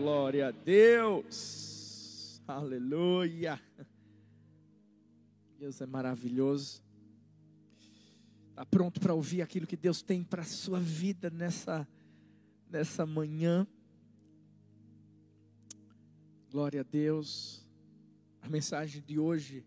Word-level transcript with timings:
Glória 0.00 0.46
a 0.46 0.50
Deus. 0.52 2.40
Aleluia. 2.46 3.60
Deus 5.58 5.80
é 5.80 5.86
maravilhoso. 5.86 6.80
Está 8.50 8.64
pronto 8.64 9.00
para 9.00 9.12
ouvir 9.12 9.42
aquilo 9.42 9.66
que 9.66 9.76
Deus 9.76 10.00
tem 10.00 10.22
para 10.22 10.42
a 10.42 10.44
sua 10.44 10.78
vida 10.78 11.30
nessa, 11.30 11.86
nessa 12.70 13.04
manhã. 13.04 13.66
Glória 16.48 16.82
a 16.82 16.84
Deus. 16.84 17.66
A 18.40 18.48
mensagem 18.48 19.02
de 19.02 19.18
hoje 19.18 19.66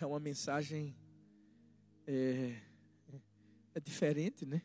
é 0.00 0.06
uma 0.06 0.20
mensagem 0.20 0.94
é, 2.06 2.56
é 3.74 3.80
diferente, 3.80 4.46
né? 4.46 4.62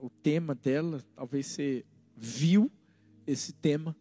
o 0.00 0.10
tema 0.10 0.54
dela, 0.54 1.02
talvez 1.14 1.46
você 1.46 1.84
viu 2.16 2.70
esse 3.26 3.52
tema 3.52 3.96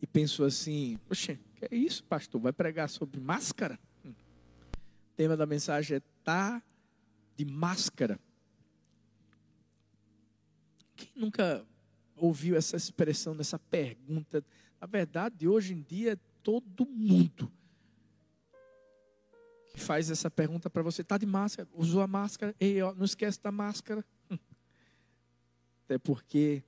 e 0.00 0.06
pensou 0.06 0.46
assim: 0.46 0.98
Poxa, 1.06 1.38
que 1.54 1.64
é 1.64 1.74
isso, 1.74 2.04
pastor? 2.04 2.40
Vai 2.40 2.52
pregar 2.52 2.88
sobre 2.88 3.20
máscara? 3.20 3.78
Hum. 4.04 4.10
O 4.10 5.16
tema 5.16 5.36
da 5.36 5.46
mensagem 5.46 5.98
é 5.98 6.02
tá 6.22 6.62
de 7.36 7.44
máscara. 7.44 8.18
Quem 10.96 11.10
nunca 11.14 11.64
ouviu 12.16 12.56
essa 12.56 12.76
expressão, 12.76 13.34
nessa 13.34 13.58
pergunta? 13.58 14.44
Na 14.80 14.86
verdade, 14.86 15.46
hoje 15.46 15.74
em 15.74 15.82
dia, 15.82 16.18
todo 16.42 16.86
mundo 16.86 17.52
que 19.76 19.80
faz 19.80 20.10
essa 20.10 20.30
pergunta 20.30 20.70
para 20.70 20.82
você, 20.82 21.04
tá 21.04 21.18
de 21.18 21.26
máscara, 21.26 21.68
usou 21.74 22.00
a 22.00 22.06
máscara, 22.06 22.56
ei, 22.58 22.80
ó, 22.80 22.94
não 22.94 23.04
esquece 23.04 23.38
da 23.42 23.52
máscara. 23.52 24.02
Hum. 24.30 24.38
Até 25.84 25.98
porque 25.98 26.64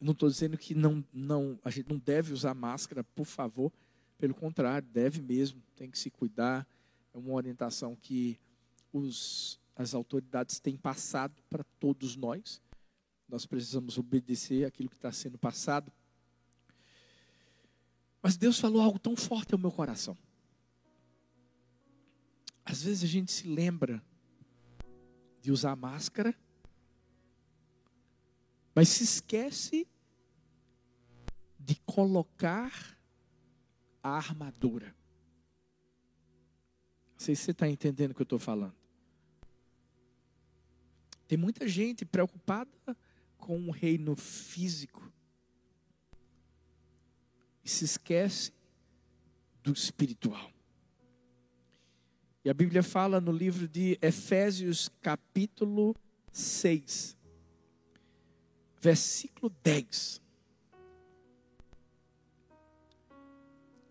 não 0.00 0.12
estou 0.12 0.28
dizendo 0.28 0.56
que 0.56 0.74
não, 0.74 1.04
não, 1.12 1.58
a 1.64 1.70
gente 1.70 1.88
não 1.88 1.98
deve 1.98 2.32
usar 2.32 2.54
máscara, 2.54 3.02
por 3.02 3.24
favor. 3.24 3.72
Pelo 4.16 4.34
contrário, 4.34 4.86
deve 4.88 5.20
mesmo, 5.20 5.62
tem 5.74 5.90
que 5.90 5.98
se 5.98 6.10
cuidar. 6.10 6.66
É 7.12 7.18
uma 7.18 7.32
orientação 7.32 7.96
que 7.96 8.38
os, 8.92 9.60
as 9.74 9.94
autoridades 9.94 10.60
têm 10.60 10.76
passado 10.76 11.42
para 11.48 11.64
todos 11.80 12.16
nós. 12.16 12.60
Nós 13.28 13.44
precisamos 13.44 13.98
obedecer 13.98 14.64
aquilo 14.64 14.88
que 14.88 14.96
está 14.96 15.10
sendo 15.12 15.36
passado. 15.36 15.92
Mas 18.22 18.36
Deus 18.36 18.58
falou 18.58 18.82
algo 18.82 18.98
tão 18.98 19.16
forte 19.16 19.52
ao 19.52 19.58
meu 19.58 19.70
coração. 19.70 20.16
Às 22.64 22.82
vezes 22.82 23.02
a 23.02 23.06
gente 23.06 23.32
se 23.32 23.48
lembra 23.48 24.02
de 25.40 25.50
usar 25.50 25.74
máscara 25.74 26.34
mas 28.78 28.90
se 28.90 29.02
esquece 29.02 29.88
de 31.58 31.74
colocar 31.84 32.96
a 34.00 34.10
armadura. 34.10 34.94
Não 37.10 37.18
sei 37.18 37.34
se 37.34 37.42
você 37.42 37.50
está 37.50 37.68
entendendo 37.68 38.12
o 38.12 38.14
que 38.14 38.22
eu 38.22 38.22
estou 38.22 38.38
falando. 38.38 38.76
Tem 41.26 41.36
muita 41.36 41.66
gente 41.66 42.04
preocupada 42.04 42.70
com 43.36 43.66
o 43.66 43.72
reino 43.72 44.14
físico 44.14 45.12
e 47.64 47.68
se 47.68 47.84
esquece 47.84 48.52
do 49.60 49.72
espiritual. 49.72 50.52
E 52.44 52.48
a 52.48 52.54
Bíblia 52.54 52.84
fala 52.84 53.20
no 53.20 53.32
livro 53.32 53.66
de 53.66 53.98
Efésios, 54.00 54.88
capítulo 55.02 55.96
6, 56.30 57.17
versículo 58.80 59.52
10. 59.62 60.20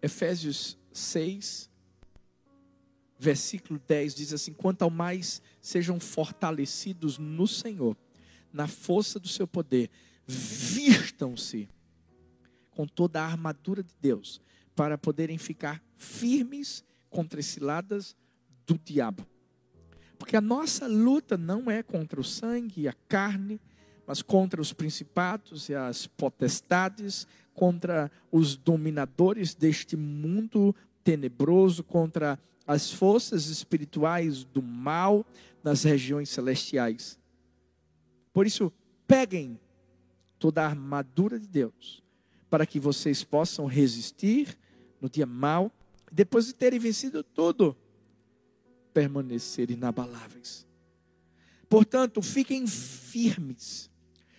Efésios 0.02 0.78
6, 0.94 1.70
versículo 3.20 3.80
10 3.88 4.16
diz 4.16 4.34
assim: 4.34 4.54
Quanto 4.54 4.84
ao 4.84 4.90
mais 4.90 5.42
sejam 5.62 6.00
fortalecidos 6.00 7.18
no 7.18 7.48
Senhor, 7.48 7.98
na 8.54 8.68
força 8.68 9.20
do 9.20 9.28
seu 9.28 9.48
poder, 9.48 9.90
vistam-se 10.26 11.68
com 12.72 12.86
toda 12.86 13.22
a 13.22 13.26
armadura 13.26 13.82
de 13.82 13.94
Deus, 14.00 14.40
para 14.76 14.98
poderem 14.98 15.38
ficar 15.38 15.84
firmes 15.96 16.84
contra 17.10 17.40
as 17.40 17.46
ciladas 17.48 18.16
do 18.68 18.78
diabo. 18.78 19.26
Porque 20.20 20.36
a 20.36 20.42
nossa 20.42 20.88
luta 20.88 21.38
não 21.38 21.70
é 21.72 21.82
contra 21.82 22.20
o 22.20 22.24
sangue 22.24 22.82
e 22.82 22.88
a 22.88 22.94
carne, 23.08 23.60
mas 24.08 24.22
contra 24.22 24.62
os 24.62 24.72
principados 24.72 25.68
e 25.68 25.76
as 25.76 26.08
potestades, 26.08 27.28
contra 27.54 28.10
os 28.32 28.56
dominadores 28.56 29.54
deste 29.54 29.98
mundo 29.98 30.74
tenebroso, 31.04 31.84
contra 31.84 32.40
as 32.66 32.90
forças 32.90 33.48
espirituais 33.48 34.46
do 34.46 34.62
mal 34.62 35.26
nas 35.62 35.84
regiões 35.84 36.30
celestiais. 36.30 37.20
Por 38.32 38.48
isso, 38.48 38.72
peguem 39.06 39.60
toda 40.40 40.64
a 40.64 40.68
armadura 40.68 41.38
de 41.38 41.48
Deus, 41.48 42.02
para 42.50 42.66
que 42.66 42.80
vocês 42.80 43.26
possam 43.26 43.66
resistir 43.66 44.58
no 45.02 45.10
dia 45.10 45.26
mal, 45.26 45.70
depois 46.10 46.46
de 46.46 46.54
terem 46.54 46.80
vencido 46.80 47.24
tudo, 47.24 47.76
permanecer 48.94 49.70
inabaláveis. 49.70 50.66
Portanto, 51.68 52.22
fiquem 52.22 52.66
firmes 52.66 53.90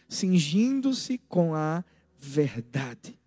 cingindo-se 0.08 1.19
com 1.28 1.54
a 1.54 1.84
verdade 2.16 3.19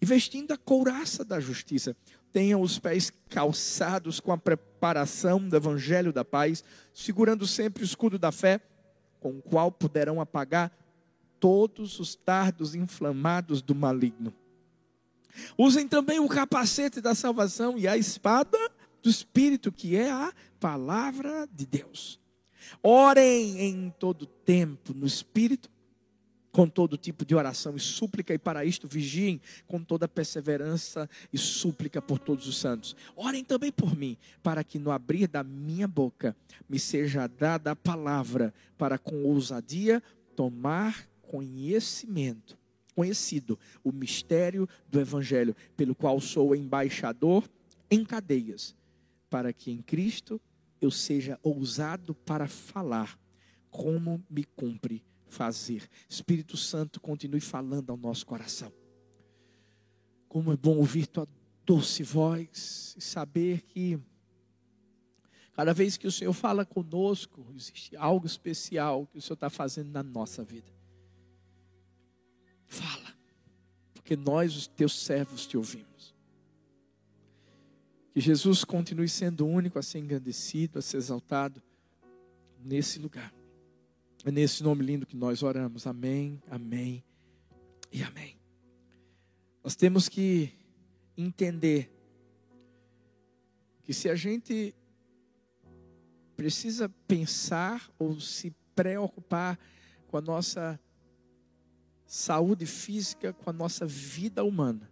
e 0.00 0.06
vestindo 0.06 0.52
a 0.52 0.56
couraça 0.56 1.24
da 1.24 1.38
justiça. 1.38 1.96
Tenham 2.32 2.60
os 2.60 2.78
pés 2.78 3.12
calçados 3.28 4.18
com 4.18 4.32
a 4.32 4.38
preparação 4.38 5.48
do 5.48 5.56
evangelho 5.56 6.12
da 6.12 6.24
paz, 6.24 6.64
segurando 6.94 7.46
sempre 7.46 7.82
o 7.82 7.84
escudo 7.84 8.18
da 8.18 8.32
fé, 8.32 8.60
com 9.18 9.38
o 9.38 9.42
qual 9.42 9.70
poderão 9.70 10.20
apagar 10.20 10.72
todos 11.38 11.98
os 11.98 12.14
tardos 12.14 12.74
inflamados 12.74 13.60
do 13.60 13.74
maligno. 13.74 14.32
Usem 15.56 15.86
também 15.86 16.18
o 16.18 16.28
capacete 16.28 17.00
da 17.00 17.14
salvação 17.14 17.78
e 17.78 17.86
a 17.86 17.96
espada 17.96 18.58
do 19.02 19.08
Espírito, 19.08 19.72
que 19.72 19.96
é 19.96 20.10
a 20.10 20.32
palavra 20.58 21.48
de 21.52 21.66
Deus. 21.66 22.18
Orem 22.82 23.60
em 23.60 23.90
todo 23.98 24.26
tempo 24.26 24.94
no 24.94 25.06
Espírito 25.06 25.70
com 26.52 26.68
todo 26.68 26.96
tipo 26.96 27.24
de 27.24 27.34
oração 27.34 27.76
e 27.76 27.80
súplica, 27.80 28.34
e 28.34 28.38
para 28.38 28.64
isto 28.64 28.88
vigiem 28.88 29.40
com 29.66 29.82
toda 29.82 30.08
perseverança 30.08 31.08
e 31.32 31.38
súplica 31.38 32.02
por 32.02 32.18
todos 32.18 32.46
os 32.46 32.56
santos. 32.58 32.96
Orem 33.14 33.44
também 33.44 33.70
por 33.70 33.96
mim, 33.96 34.16
para 34.42 34.64
que 34.64 34.78
no 34.78 34.90
abrir 34.90 35.28
da 35.28 35.42
minha 35.42 35.86
boca 35.86 36.36
me 36.68 36.78
seja 36.78 37.26
dada 37.26 37.72
a 37.72 37.76
palavra, 37.76 38.52
para 38.76 38.98
com 38.98 39.24
ousadia 39.24 40.02
tomar 40.34 41.08
conhecimento, 41.22 42.58
conhecido 42.94 43.58
o 43.84 43.92
mistério 43.92 44.68
do 44.88 45.00
Evangelho, 45.00 45.54
pelo 45.76 45.94
qual 45.94 46.20
sou 46.20 46.54
embaixador 46.56 47.48
em 47.90 48.04
cadeias, 48.04 48.74
para 49.28 49.52
que 49.52 49.70
em 49.70 49.80
Cristo 49.80 50.40
eu 50.80 50.90
seja 50.90 51.38
ousado 51.42 52.14
para 52.14 52.48
falar 52.48 53.18
como 53.70 54.24
me 54.28 54.42
cumpre 54.42 55.04
fazer. 55.30 55.88
Espírito 56.08 56.56
Santo, 56.56 57.00
continue 57.00 57.40
falando 57.40 57.90
ao 57.90 57.96
nosso 57.96 58.26
coração. 58.26 58.72
Como 60.28 60.52
é 60.52 60.56
bom 60.56 60.76
ouvir 60.76 61.06
tua 61.06 61.26
doce 61.64 62.02
voz 62.02 62.94
e 62.98 63.00
saber 63.00 63.62
que 63.62 63.98
cada 65.52 65.74
vez 65.74 65.96
que 65.96 66.06
o 66.06 66.12
Senhor 66.12 66.32
fala 66.32 66.64
conosco, 66.64 67.46
existe 67.54 67.96
algo 67.96 68.26
especial 68.26 69.06
que 69.06 69.18
o 69.18 69.20
Senhor 69.20 69.34
está 69.34 69.50
fazendo 69.50 69.90
na 69.90 70.02
nossa 70.02 70.42
vida. 70.42 70.72
Fala, 72.66 73.14
porque 73.92 74.16
nós, 74.16 74.56
os 74.56 74.66
teus 74.66 74.98
servos, 74.98 75.46
te 75.46 75.56
ouvimos. 75.56 76.14
Que 78.12 78.20
Jesus 78.20 78.64
continue 78.64 79.08
sendo 79.08 79.46
único 79.46 79.78
a 79.78 79.82
ser 79.82 79.98
engrandecido, 79.98 80.78
a 80.78 80.82
ser 80.82 80.96
exaltado 80.96 81.62
nesse 82.58 82.98
lugar. 82.98 83.32
É 84.22 84.30
nesse 84.30 84.62
nome 84.62 84.84
lindo 84.84 85.06
que 85.06 85.16
nós 85.16 85.42
oramos. 85.42 85.86
Amém, 85.86 86.42
amém 86.50 87.02
e 87.90 88.02
amém. 88.02 88.38
Nós 89.64 89.74
temos 89.74 90.10
que 90.10 90.52
entender 91.16 91.90
que 93.82 93.94
se 93.94 94.10
a 94.10 94.14
gente 94.14 94.74
precisa 96.36 96.88
pensar 97.08 97.90
ou 97.98 98.20
se 98.20 98.54
preocupar 98.74 99.58
com 100.06 100.18
a 100.18 100.20
nossa 100.20 100.78
saúde 102.04 102.66
física, 102.66 103.32
com 103.32 103.48
a 103.48 103.52
nossa 103.54 103.86
vida 103.86 104.44
humana, 104.44 104.90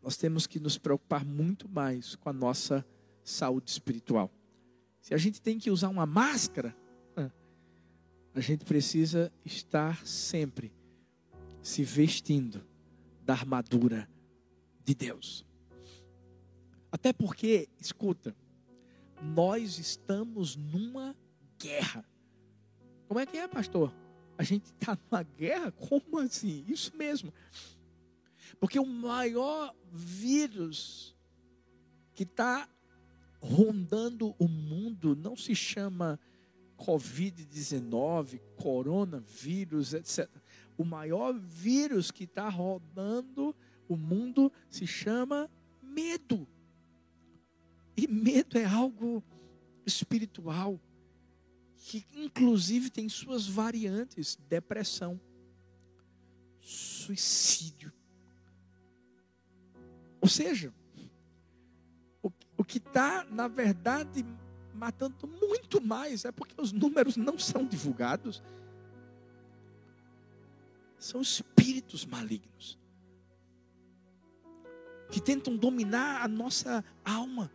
nós 0.00 0.16
temos 0.16 0.46
que 0.46 0.60
nos 0.60 0.78
preocupar 0.78 1.24
muito 1.24 1.68
mais 1.68 2.14
com 2.14 2.28
a 2.28 2.32
nossa 2.32 2.86
saúde 3.24 3.70
espiritual. 3.70 4.30
Se 5.00 5.14
a 5.14 5.18
gente 5.18 5.40
tem 5.40 5.58
que 5.58 5.70
usar 5.70 5.88
uma 5.88 6.06
máscara, 6.06 6.76
a 8.34 8.40
gente 8.40 8.64
precisa 8.64 9.32
estar 9.44 10.06
sempre 10.06 10.72
se 11.62 11.82
vestindo 11.82 12.64
da 13.24 13.34
armadura 13.34 14.08
de 14.84 14.94
Deus. 14.94 15.44
Até 16.92 17.12
porque, 17.12 17.68
escuta, 17.78 18.34
nós 19.22 19.78
estamos 19.78 20.56
numa 20.56 21.14
guerra. 21.58 22.04
Como 23.06 23.20
é 23.20 23.26
que 23.26 23.36
é, 23.36 23.46
pastor? 23.46 23.92
A 24.38 24.42
gente 24.42 24.64
está 24.66 24.98
numa 25.10 25.22
guerra? 25.22 25.70
Como 25.72 26.18
assim? 26.18 26.64
Isso 26.66 26.96
mesmo. 26.96 27.32
Porque 28.58 28.78
o 28.78 28.86
maior 28.86 29.74
vírus 29.92 31.14
que 32.14 32.22
está 32.22 32.68
rondando 33.40 34.34
o 34.38 34.48
mundo 34.48 35.16
não 35.16 35.36
se 35.36 35.54
chama 35.54 36.18
Covid-19, 36.80 38.40
coronavírus, 38.56 39.92
etc. 39.92 40.28
O 40.78 40.84
maior 40.84 41.38
vírus 41.38 42.10
que 42.10 42.24
está 42.24 42.48
rodando 42.48 43.54
o 43.88 43.96
mundo 43.96 44.50
se 44.70 44.86
chama 44.86 45.50
medo. 45.82 46.48
E 47.96 48.06
medo 48.06 48.56
é 48.56 48.64
algo 48.64 49.22
espiritual, 49.84 50.80
que 51.76 52.06
inclusive 52.14 52.88
tem 52.88 53.08
suas 53.08 53.46
variantes: 53.46 54.38
depressão, 54.48 55.20
suicídio. 56.60 57.92
Ou 60.20 60.28
seja, 60.28 60.72
o, 62.22 62.30
o 62.56 62.64
que 62.64 62.78
está, 62.78 63.24
na 63.24 63.48
verdade, 63.48 64.24
matando 64.74 65.26
muito 65.26 65.80
mais 65.80 66.24
é 66.24 66.32
porque 66.32 66.54
os 66.60 66.72
números 66.72 67.16
não 67.16 67.38
são 67.38 67.64
divulgados. 67.64 68.42
São 70.98 71.20
espíritos 71.20 72.04
malignos 72.04 72.78
que 75.10 75.20
tentam 75.20 75.56
dominar 75.56 76.22
a 76.22 76.28
nossa 76.28 76.84
alma. 77.04 77.50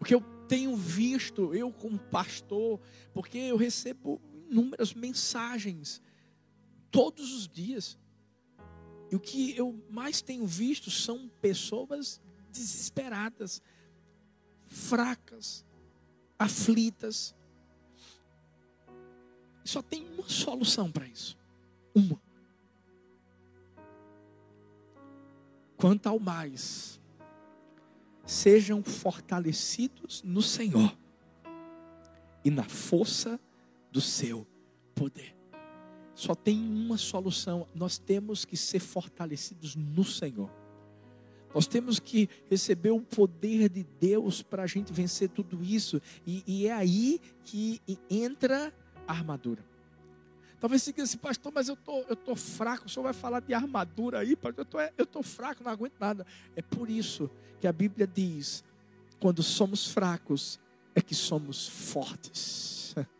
O 0.00 0.04
que 0.04 0.14
eu 0.14 0.22
tenho 0.48 0.74
visto, 0.74 1.54
eu 1.54 1.70
como 1.70 1.98
pastor, 1.98 2.80
porque 3.12 3.38
eu 3.38 3.56
recebo 3.56 4.20
inúmeras 4.48 4.94
mensagens 4.94 6.02
todos 6.90 7.32
os 7.34 7.46
dias. 7.46 7.98
E 9.10 9.16
o 9.16 9.20
que 9.20 9.56
eu 9.56 9.78
mais 9.90 10.22
tenho 10.22 10.46
visto 10.46 10.90
são 10.90 11.28
pessoas 11.40 12.20
desesperadas, 12.50 13.62
fracas, 14.70 15.66
aflitas. 16.38 17.34
Só 19.64 19.82
tem 19.82 20.06
uma 20.14 20.28
solução 20.28 20.90
para 20.90 21.06
isso. 21.06 21.36
Uma. 21.94 22.20
Quanto 25.76 26.06
ao 26.06 26.18
mais, 26.18 27.00
sejam 28.24 28.82
fortalecidos 28.82 30.22
no 30.22 30.40
Senhor 30.40 30.96
e 32.44 32.50
na 32.50 32.64
força 32.64 33.40
do 33.90 34.00
seu 34.00 34.46
poder. 34.94 35.36
Só 36.14 36.34
tem 36.34 36.58
uma 36.58 36.96
solução: 36.96 37.66
nós 37.74 37.98
temos 37.98 38.44
que 38.44 38.56
ser 38.56 38.78
fortalecidos 38.78 39.74
no 39.74 40.04
Senhor. 40.04 40.50
Nós 41.54 41.66
temos 41.66 41.98
que 41.98 42.28
receber 42.48 42.90
o 42.90 43.00
poder 43.00 43.68
de 43.68 43.84
Deus 44.00 44.42
para 44.42 44.62
a 44.62 44.66
gente 44.66 44.92
vencer 44.92 45.28
tudo 45.28 45.62
isso. 45.62 46.00
E, 46.26 46.42
e, 46.46 46.66
é 46.66 46.72
aí 46.72 47.20
que 47.44 47.80
entra 48.08 48.72
a 49.06 49.12
armadura. 49.12 49.64
Talvez 50.60 50.82
você 50.82 50.92
diga 50.92 51.02
assim, 51.02 51.18
pastor, 51.18 51.52
mas 51.52 51.68
eu 51.68 51.76
tô, 51.76 52.04
tô 52.16 52.36
fraco. 52.36 52.86
O 52.86 52.88
senhor 52.88 53.04
vai 53.04 53.14
falar 53.14 53.40
de 53.40 53.54
armadura 53.54 54.20
aí, 54.20 54.36
pastor? 54.36 54.60
Eu 54.60 54.64
tô, 54.64 54.78
eu 54.98 55.06
tô 55.06 55.22
fraco, 55.22 55.64
não 55.64 55.72
aguento 55.72 55.94
nada. 55.98 56.26
É 56.54 56.62
por 56.62 56.88
isso 56.88 57.30
que 57.60 57.66
a 57.66 57.72
Bíblia 57.72 58.06
diz: 58.06 58.62
quando 59.18 59.42
somos 59.42 59.90
fracos, 59.90 60.60
é 60.94 61.00
que 61.00 61.14
somos 61.14 61.66
fortes. 61.66 62.94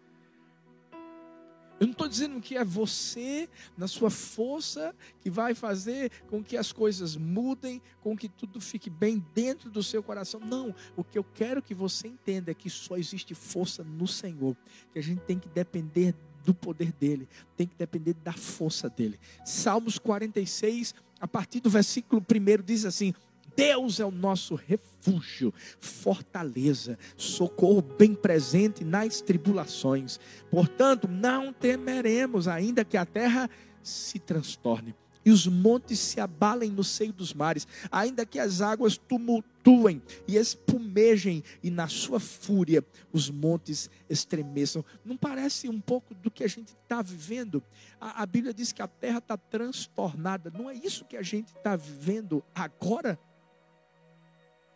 Eu 1.81 1.87
não 1.87 1.93
estou 1.93 2.07
dizendo 2.07 2.39
que 2.43 2.59
é 2.59 2.65
você, 2.65 3.49
na 3.75 3.89
sua 3.89 4.11
força, 4.11 4.95
que 5.23 5.31
vai 5.31 5.55
fazer 5.55 6.13
com 6.29 6.45
que 6.45 6.55
as 6.55 6.73
coisas 6.73 7.17
mudem, 7.17 7.81
com 8.03 8.15
que 8.15 8.29
tudo 8.29 8.61
fique 8.61 8.91
bem 8.91 9.25
dentro 9.35 9.71
do 9.71 9.83
seu 9.83 10.03
coração. 10.03 10.41
Não. 10.41 10.75
O 10.95 11.03
que 11.03 11.17
eu 11.17 11.25
quero 11.25 11.63
que 11.63 11.75
você 11.75 12.07
entenda 12.07 12.51
é 12.51 12.55
que 12.55 12.69
só 12.69 12.99
existe 12.99 13.35
força 13.35 13.83
no 13.83 14.07
Senhor. 14.07 14.55
Que 14.93 14.99
a 14.99 15.03
gente 15.03 15.21
tem 15.21 15.39
que 15.39 15.49
depender 15.49 16.15
do 16.45 16.53
poder 16.53 16.93
dele, 16.93 17.27
tem 17.57 17.67
que 17.67 17.75
depender 17.75 18.13
da 18.13 18.35
força 18.35 18.91
dele. 18.91 19.19
Salmos 19.43 19.99
46, 19.99 20.95
a 21.19 21.27
partir 21.27 21.61
do 21.61 21.71
versículo 21.71 22.21
1, 22.21 22.63
diz 22.63 22.85
assim: 22.85 23.15
Deus 23.61 24.01
é 24.01 24.05
o 24.07 24.11
nosso 24.11 24.55
refúgio, 24.55 25.53
fortaleza, 25.79 26.99
socorro 27.15 27.83
bem 27.83 28.15
presente 28.15 28.83
nas 28.83 29.21
tribulações. 29.21 30.19
Portanto, 30.51 31.07
não 31.07 31.53
temeremos, 31.53 32.49
ainda 32.49 32.87
que 32.87 32.97
a 32.97 33.05
terra 33.05 33.51
se 33.83 34.19
transtorne 34.19 34.95
e 35.23 35.31
os 35.31 35.47
montes 35.47 35.99
se 35.99 36.19
abalem 36.19 36.71
no 36.71 36.83
seio 36.83 37.13
dos 37.13 37.35
mares, 37.35 37.69
ainda 37.93 38.25
que 38.25 38.39
as 38.39 38.63
águas 38.63 38.97
tumultuem 38.97 40.01
e 40.27 40.39
espumejem, 40.39 41.45
e 41.63 41.71
na 41.71 41.87
sua 41.87 42.19
fúria 42.19 42.83
os 43.13 43.29
montes 43.29 43.91
estremeçam. 44.09 44.83
Não 45.05 45.19
parece 45.19 45.69
um 45.69 45.79
pouco 45.79 46.15
do 46.15 46.31
que 46.31 46.45
a 46.45 46.49
gente 46.49 46.69
está 46.83 47.03
vivendo? 47.03 47.63
A, 48.01 48.23
a, 48.23 48.27
Bíblia 48.27 48.55
diz 48.55 48.73
que 48.73 48.81
a 48.81 48.89
terra 48.89 49.19
está 49.19 49.37
transtornada. 49.37 50.51
Não 50.51 50.71
é 50.71 50.75
isso 50.75 51.05
que 51.05 51.19
a 51.19 51.23
gente 51.23 51.49
está 51.49 51.77
vivendo 51.77 52.43
agora? 52.55 53.19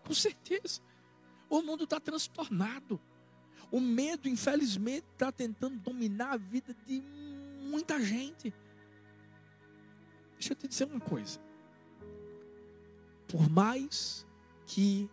Com 0.07 0.15
certeza. 0.15 0.81
O 1.49 1.63
mundo 1.63 1.85
está 1.85 2.01
transtornado. 2.01 3.01
O 3.71 3.81
medo, 3.81 4.29
infelizmente, 4.29 5.07
está 5.13 5.33
tentando 5.33 5.79
dominar 5.79 6.33
a 6.33 6.37
vida 6.37 6.75
de 6.87 7.03
muita 7.61 8.01
gente. 8.01 8.53
Deixa 10.35 10.53
eu 10.53 10.57
te 10.57 10.69
dizer 10.69 10.85
uma 10.85 11.01
coisa. 11.01 11.41
Por 13.29 13.49
mais 13.49 14.27
que 14.67 15.09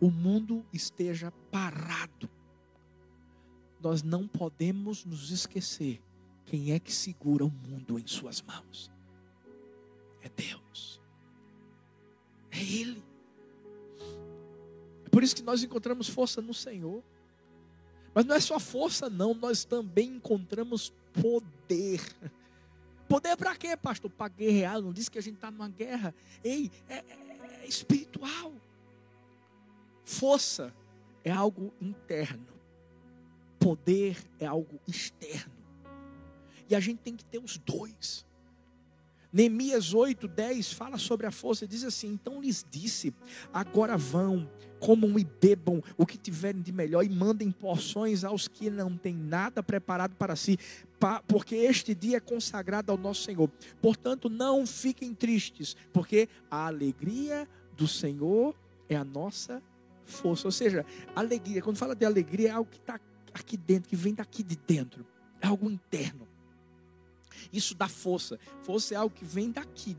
o 0.00 0.10
mundo 0.10 0.64
esteja 0.72 1.30
parado, 1.50 2.30
nós 3.80 4.02
não 4.02 4.28
podemos 4.28 5.04
nos 5.04 5.30
esquecer 5.30 6.00
quem 6.44 6.72
é 6.72 6.78
que 6.78 6.92
segura 6.92 7.44
o 7.44 7.50
mundo 7.50 7.98
em 7.98 8.06
suas 8.06 8.40
mãos. 8.42 8.90
É 10.20 10.28
Deus. 10.28 11.00
É 12.50 12.60
Ele. 12.60 13.11
Por 15.12 15.22
isso 15.22 15.36
que 15.36 15.42
nós 15.42 15.62
encontramos 15.62 16.08
força 16.08 16.40
no 16.40 16.54
Senhor. 16.54 17.04
Mas 18.14 18.24
não 18.24 18.34
é 18.34 18.40
só 18.40 18.58
força, 18.58 19.10
não, 19.10 19.34
nós 19.34 19.62
também 19.62 20.14
encontramos 20.14 20.90
poder. 21.12 22.00
Poder 23.06 23.36
para 23.36 23.54
quê, 23.54 23.76
pastor? 23.76 24.10
Para 24.10 24.28
guerrear. 24.28 24.80
Não 24.80 24.90
diz 24.90 25.10
que 25.10 25.18
a 25.18 25.22
gente 25.22 25.34
está 25.34 25.50
numa 25.50 25.68
guerra. 25.68 26.14
Ei, 26.42 26.70
é, 26.88 26.94
é, 26.96 27.62
é 27.62 27.66
espiritual. 27.66 28.54
Força 30.02 30.74
é 31.22 31.30
algo 31.30 31.74
interno. 31.78 32.46
Poder 33.58 34.16
é 34.40 34.46
algo 34.46 34.80
externo. 34.88 35.52
E 36.70 36.74
a 36.74 36.80
gente 36.80 37.00
tem 37.00 37.14
que 37.14 37.24
ter 37.24 37.38
os 37.38 37.58
dois. 37.58 38.24
Neemias 39.32 39.94
8, 39.94 40.28
10 40.28 40.74
fala 40.74 40.98
sobre 40.98 41.26
a 41.26 41.30
força, 41.30 41.66
diz 41.66 41.84
assim: 41.84 42.08
Então 42.08 42.40
lhes 42.40 42.64
disse: 42.68 43.14
Agora 43.52 43.96
vão, 43.96 44.46
comam 44.78 45.18
e 45.18 45.24
bebam 45.24 45.82
o 45.96 46.04
que 46.04 46.18
tiverem 46.18 46.60
de 46.60 46.70
melhor, 46.70 47.02
e 47.02 47.08
mandem 47.08 47.50
porções 47.50 48.24
aos 48.24 48.46
que 48.46 48.68
não 48.68 48.94
têm 48.96 49.14
nada 49.14 49.62
preparado 49.62 50.14
para 50.16 50.36
si, 50.36 50.58
porque 51.26 51.54
este 51.54 51.94
dia 51.94 52.18
é 52.18 52.20
consagrado 52.20 52.92
ao 52.92 52.98
nosso 52.98 53.22
Senhor. 53.22 53.48
Portanto, 53.80 54.28
não 54.28 54.66
fiquem 54.66 55.14
tristes, 55.14 55.74
porque 55.94 56.28
a 56.50 56.66
alegria 56.66 57.48
do 57.74 57.88
Senhor 57.88 58.54
é 58.86 58.96
a 58.96 59.04
nossa 59.04 59.62
força. 60.04 60.46
Ou 60.46 60.52
seja, 60.52 60.84
alegria, 61.16 61.62
quando 61.62 61.76
fala 61.76 61.96
de 61.96 62.04
alegria, 62.04 62.48
é 62.48 62.52
algo 62.52 62.70
que 62.70 62.78
está 62.78 63.00
aqui 63.32 63.56
dentro, 63.56 63.88
que 63.88 63.96
vem 63.96 64.12
daqui 64.12 64.42
de 64.42 64.56
dentro, 64.56 65.06
é 65.40 65.46
algo 65.46 65.70
interno. 65.70 66.31
Isso 67.52 67.74
dá 67.74 67.88
força. 67.88 68.38
Força 68.62 68.94
é 68.94 68.96
algo 68.96 69.14
que 69.14 69.24
vem 69.24 69.50
daqui. 69.50 69.96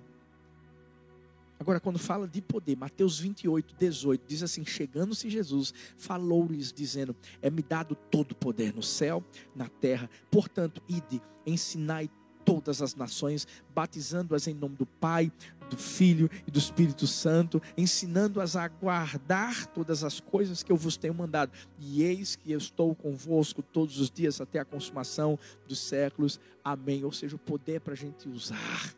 Agora, 1.59 1.79
quando 1.79 1.97
fala 1.97 2.27
de 2.27 2.41
poder, 2.41 2.75
Mateus 2.75 3.19
28, 3.19 3.75
18, 3.79 4.23
diz 4.27 4.43
assim: 4.43 4.65
Chegando-se 4.65 5.29
Jesus, 5.29 5.73
falou-lhes, 5.97 6.73
dizendo: 6.73 7.15
É-me 7.41 7.61
dado 7.61 7.95
todo 7.95 8.33
o 8.33 8.35
poder 8.35 8.73
no 8.73 8.83
céu, 8.83 9.23
na 9.55 9.69
terra. 9.69 10.09
Portanto, 10.29 10.81
ide, 10.89 11.21
ensinai 11.45 12.09
todas 12.45 12.81
as 12.81 12.95
nações, 12.95 13.47
batizando-as 13.73 14.47
em 14.47 14.53
nome 14.53 14.75
do 14.75 14.85
Pai, 14.85 15.31
do 15.69 15.77
Filho 15.77 16.29
e 16.45 16.51
do 16.51 16.59
Espírito 16.59 17.07
Santo, 17.07 17.61
ensinando-as 17.77 18.55
a 18.55 18.67
guardar 18.67 19.65
todas 19.67 20.03
as 20.03 20.19
coisas 20.19 20.61
que 20.61 20.71
eu 20.71 20.75
vos 20.75 20.97
tenho 20.97 21.13
mandado. 21.13 21.51
E 21.79 22.03
eis 22.03 22.35
que 22.35 22.51
eu 22.51 22.57
estou 22.57 22.93
convosco 22.95 23.61
todos 23.61 23.99
os 23.99 24.09
dias 24.09 24.39
até 24.39 24.59
a 24.59 24.65
consumação 24.65 25.37
dos 25.67 25.79
séculos. 25.79 26.39
Amém. 26.63 27.03
Ou 27.03 27.11
seja, 27.11 27.35
o 27.35 27.39
poder 27.39 27.81
para 27.81 27.93
a 27.93 27.97
gente 27.97 28.29
usar. 28.29 28.93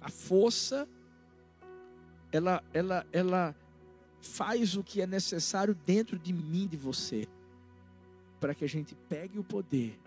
A 0.00 0.08
força, 0.08 0.88
ela, 2.30 2.62
ela, 2.72 3.06
ela 3.12 3.54
faz 4.20 4.76
o 4.76 4.82
que 4.82 5.00
é 5.00 5.06
necessário 5.06 5.76
dentro 5.86 6.18
de 6.18 6.32
mim, 6.32 6.66
de 6.66 6.76
você, 6.76 7.26
para 8.40 8.54
que 8.54 8.64
a 8.64 8.68
gente 8.68 8.96
pegue 9.08 9.38
o 9.38 9.44
poder 9.44 10.01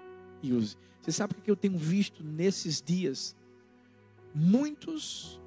use. 0.54 0.78
Você 1.02 1.12
sabe 1.12 1.36
o 1.38 1.42
que 1.42 1.52
eu 1.52 1.56
tenho 1.56 1.78
visto 1.78 2.24
nesses 2.24 2.82
dias? 2.82 3.36
Muitos 4.34 5.40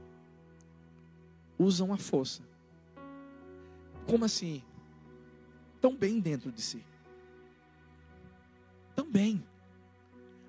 usam 1.58 1.92
a 1.92 1.96
força. 1.96 2.42
Como 4.06 4.24
assim? 4.24 4.62
Tão 5.80 5.96
bem 5.96 6.20
dentro 6.20 6.50
de 6.52 6.62
si. 6.62 6.84
Tão 8.94 9.10
bem. 9.10 9.44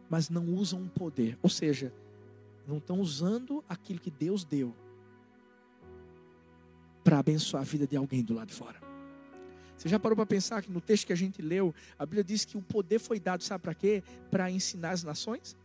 Mas 0.10 0.30
não 0.30 0.46
usam 0.54 0.84
o 0.84 0.90
poder. 0.90 1.38
Ou 1.42 1.50
seja, 1.50 1.94
não 2.68 2.78
estão 2.78 3.00
usando 3.00 3.64
aquilo 3.68 4.00
que 4.00 4.12
Deus 4.12 4.44
deu 4.44 4.76
para 7.04 7.20
abençoar 7.20 7.64
a 7.64 7.66
vida 7.66 7.88
de 7.88 7.98
alguém 7.98 8.24
do 8.24 8.36
lado 8.36 8.50
de 8.50 8.54
fora. 8.54 8.89
Você 9.80 9.88
já 9.88 9.98
parou 9.98 10.14
para 10.14 10.26
pensar 10.26 10.62
que 10.62 10.70
no 10.70 10.82
texto 10.82 11.08
que 11.08 11.14
a 11.14 11.16
gente 11.16 11.42
leu, 11.42 11.74
a 11.98 12.06
Bíblia 12.06 12.24
diz 12.24 12.44
que 12.44 12.58
o 12.58 12.62
poder 12.62 13.00
foi 13.00 13.18
dado, 13.18 13.46
sabe 13.46 13.62
para 13.62 13.74
quê? 13.74 14.04
Para 14.30 14.52
ensinar 14.52 14.90
as 14.90 15.06
nações, 15.06 15.56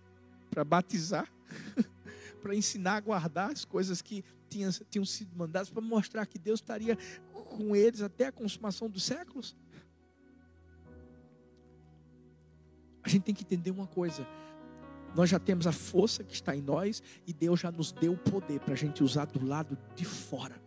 para 0.48 0.62
batizar, 0.62 1.28
para 2.40 2.54
ensinar 2.54 2.94
a 2.94 3.00
guardar 3.00 3.50
as 3.50 3.64
coisas 3.64 4.00
que 4.00 4.24
tinham, 4.48 4.70
tinham 4.88 5.04
sido 5.04 5.36
mandadas, 5.36 5.68
para 5.68 5.82
mostrar 5.82 6.24
que 6.26 6.38
Deus 6.38 6.60
estaria 6.60 6.96
com 7.32 7.74
eles 7.74 8.02
até 8.02 8.26
a 8.26 8.32
consumação 8.32 8.88
dos 8.88 9.02
séculos. 9.02 9.56
A 13.02 13.08
gente 13.08 13.24
tem 13.24 13.34
que 13.34 13.42
entender 13.42 13.72
uma 13.72 13.88
coisa: 13.88 14.24
nós 15.16 15.28
já 15.28 15.40
temos 15.40 15.66
a 15.66 15.72
força 15.72 16.22
que 16.22 16.34
está 16.34 16.54
em 16.54 16.62
nós 16.62 17.02
e 17.26 17.32
Deus 17.32 17.58
já 17.58 17.72
nos 17.72 17.90
deu 17.90 18.12
o 18.12 18.16
poder 18.16 18.60
para 18.60 18.74
a 18.74 18.76
gente 18.76 19.02
usar 19.02 19.24
do 19.24 19.44
lado 19.44 19.76
de 19.96 20.04
fora. 20.04 20.62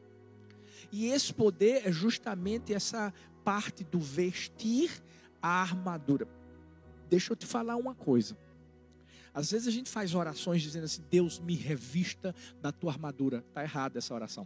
E 0.92 1.08
esse 1.08 1.34
poder 1.34 1.86
é 1.86 1.92
justamente 1.92 2.74
essa 2.74 3.13
parte 3.48 3.86
do 3.86 3.98
vestir 3.98 4.92
a 5.42 5.62
armadura. 5.62 6.27
Deixa 7.10 7.32
eu 7.32 7.36
te 7.38 7.46
falar 7.46 7.77
uma 7.77 7.96
coisa. 7.96 8.38
Às 9.34 9.51
vezes 9.51 9.70
a 9.70 9.72
gente 9.72 9.89
faz 9.89 10.13
orações 10.13 10.62
dizendo 10.62 10.84
assim: 10.84 11.01
Deus 11.10 11.39
me 11.39 11.56
revista 11.56 12.36
da 12.62 12.74
tua 12.74 12.92
armadura. 12.92 13.46
Está 13.48 13.63
errada 13.63 14.00
essa 14.00 14.13
oração. 14.13 14.46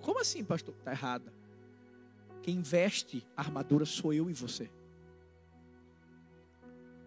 Como 0.00 0.20
assim, 0.20 0.44
pastor? 0.44 0.76
Está 0.78 0.92
errada. 0.92 1.32
Quem 2.40 2.62
veste 2.62 3.26
a 3.36 3.40
armadura 3.40 3.84
sou 3.84 4.14
eu 4.14 4.30
e 4.30 4.32
você. 4.32 4.70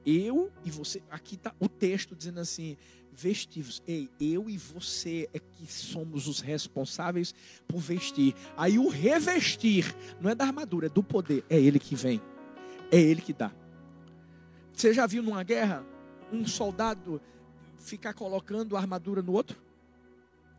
Eu 0.10 0.50
e 0.64 0.72
você. 0.72 1.04
Aqui 1.12 1.36
está 1.36 1.54
o 1.60 1.68
texto 1.68 2.16
dizendo 2.16 2.40
assim: 2.40 2.78
vestivos. 3.12 3.84
Ei, 3.86 4.10
eu 4.22 4.50
e 4.50 4.58
você 4.58 5.28
é 5.34 5.40
que 5.40 5.68
somos 5.68 6.28
os 6.28 6.40
responsáveis 6.40 7.36
por 7.68 7.80
vestir. 7.80 8.34
Aí 8.56 8.80
o 8.80 8.88
revestir 8.88 9.94
não 10.22 10.30
é 10.30 10.36
da 10.36 10.46
armadura, 10.46 10.86
é 10.86 10.90
do 10.90 11.04
poder. 11.04 11.44
É 11.50 11.60
ele 11.60 11.78
que 11.78 11.94
vem. 11.94 12.22
É 12.90 12.98
ele 12.98 13.22
que 13.22 13.34
dá. 13.34 13.52
Você 14.72 14.94
já 14.94 15.06
viu 15.06 15.22
numa 15.22 15.44
guerra 15.44 15.86
um 16.32 16.48
soldado 16.48 17.22
ficar 17.76 18.14
colocando 18.14 18.78
a 18.78 18.80
armadura 18.80 19.22
no 19.22 19.34
outro? 19.34 19.60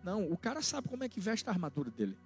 Não, 0.05 0.31
o 0.31 0.37
cara 0.37 0.61
sabe 0.61 0.90
como 0.90 1.05
é 1.05 1.09
que 1.09 1.21
veste 1.21 1.49
a 1.49 1.52
armadura 1.52 1.90
dele. 1.90 2.19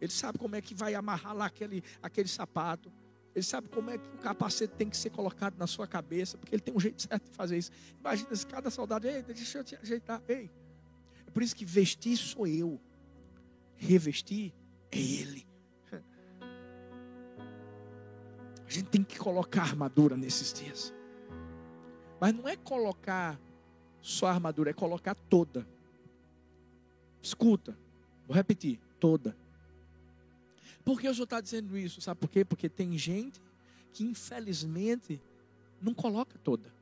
Ele 0.00 0.12
sabe 0.12 0.38
como 0.38 0.54
é 0.54 0.60
que 0.60 0.76
vai 0.76 0.94
amarrar 0.94 1.34
lá 1.34 1.46
aquele, 1.46 1.82
aquele 2.00 2.28
sapato. 2.28 2.92
Ele 3.34 3.44
sabe 3.44 3.68
como 3.68 3.90
é 3.90 3.98
que 3.98 4.08
o 4.08 4.18
capacete 4.18 4.74
tem 4.74 4.88
que 4.88 4.96
ser 4.96 5.10
colocado 5.10 5.56
na 5.56 5.66
sua 5.66 5.86
cabeça, 5.86 6.36
porque 6.36 6.54
ele 6.54 6.62
tem 6.62 6.74
um 6.74 6.80
jeito 6.80 7.00
certo 7.00 7.30
de 7.30 7.36
fazer 7.36 7.58
isso. 7.58 7.70
Imagina 8.00 8.34
se 8.34 8.46
cada 8.46 8.70
soldado, 8.70 9.06
ei, 9.06 9.22
deixa 9.22 9.58
eu 9.58 9.64
te 9.64 9.76
ajeitar, 9.76 10.22
ei. 10.28 10.50
É 11.26 11.30
por 11.30 11.42
isso 11.42 11.54
que 11.54 11.64
vestir 11.64 12.16
sou 12.16 12.46
eu, 12.46 12.80
revestir 13.76 14.52
é 14.90 14.98
ele. 14.98 15.46
A 18.66 18.70
gente 18.70 18.88
tem 18.90 19.04
que 19.04 19.16
colocar 19.18 19.62
armadura 19.62 20.16
nesses 20.16 20.52
dias. 20.52 20.92
Mas 22.20 22.34
não 22.34 22.48
é 22.48 22.56
colocar 22.56 23.40
só 24.02 24.26
a 24.26 24.32
armadura, 24.32 24.70
é 24.70 24.74
colocar 24.74 25.14
toda. 25.14 25.66
Escuta, 27.22 27.78
vou 28.26 28.34
repetir, 28.34 28.80
toda. 28.98 29.36
Por 30.84 31.00
que 31.00 31.08
o 31.08 31.14
senhor 31.14 31.24
está 31.24 31.40
dizendo 31.40 31.76
isso? 31.76 32.00
Sabe 32.00 32.20
por 32.20 32.30
quê? 32.30 32.44
Porque 32.44 32.68
tem 32.68 32.96
gente 32.96 33.40
que 33.92 34.04
infelizmente 34.04 35.20
não 35.80 35.94
coloca 35.94 36.38
toda. 36.38 36.72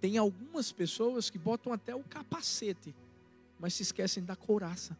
Tem 0.00 0.18
algumas 0.18 0.70
pessoas 0.72 1.30
que 1.30 1.38
botam 1.38 1.72
até 1.72 1.94
o 1.94 2.02
capacete, 2.02 2.94
mas 3.58 3.74
se 3.74 3.82
esquecem 3.82 4.24
da 4.24 4.36
couraça. 4.36 4.96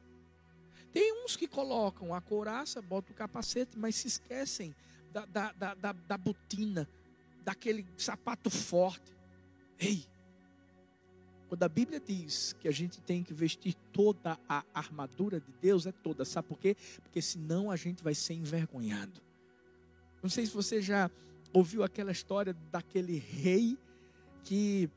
Tem 0.92 1.12
uns 1.24 1.36
que 1.36 1.46
colocam 1.46 2.14
a 2.14 2.20
couraça, 2.20 2.80
botam 2.80 3.12
o 3.12 3.16
capacete, 3.16 3.78
mas 3.78 3.96
se 3.96 4.08
esquecem 4.08 4.74
da, 5.12 5.26
da, 5.26 5.52
da, 5.52 5.74
da, 5.74 5.92
da 5.92 6.18
botina, 6.18 6.88
daquele 7.44 7.86
sapato 7.96 8.50
forte. 8.50 9.16
Ei, 9.78 10.06
quando 11.48 11.62
a 11.62 11.68
Bíblia 11.68 11.98
diz 11.98 12.54
que 12.60 12.68
a 12.68 12.70
gente 12.70 13.00
tem 13.00 13.24
que 13.24 13.32
vestir 13.32 13.74
toda 13.92 14.38
a 14.46 14.62
armadura 14.74 15.40
de 15.40 15.50
Deus, 15.60 15.86
é 15.86 15.92
toda. 15.92 16.24
Sabe 16.24 16.46
por 16.46 16.58
quê? 16.58 16.76
Porque 17.02 17.22
senão 17.22 17.70
a 17.70 17.76
gente 17.76 18.04
vai 18.04 18.14
ser 18.14 18.34
envergonhado. 18.34 19.20
Não 20.22 20.28
sei 20.28 20.44
se 20.44 20.52
você 20.52 20.82
já 20.82 21.10
ouviu 21.52 21.82
aquela 21.82 22.12
história 22.12 22.54
daquele 22.70 23.16
rei 23.16 23.78
que 24.44 24.90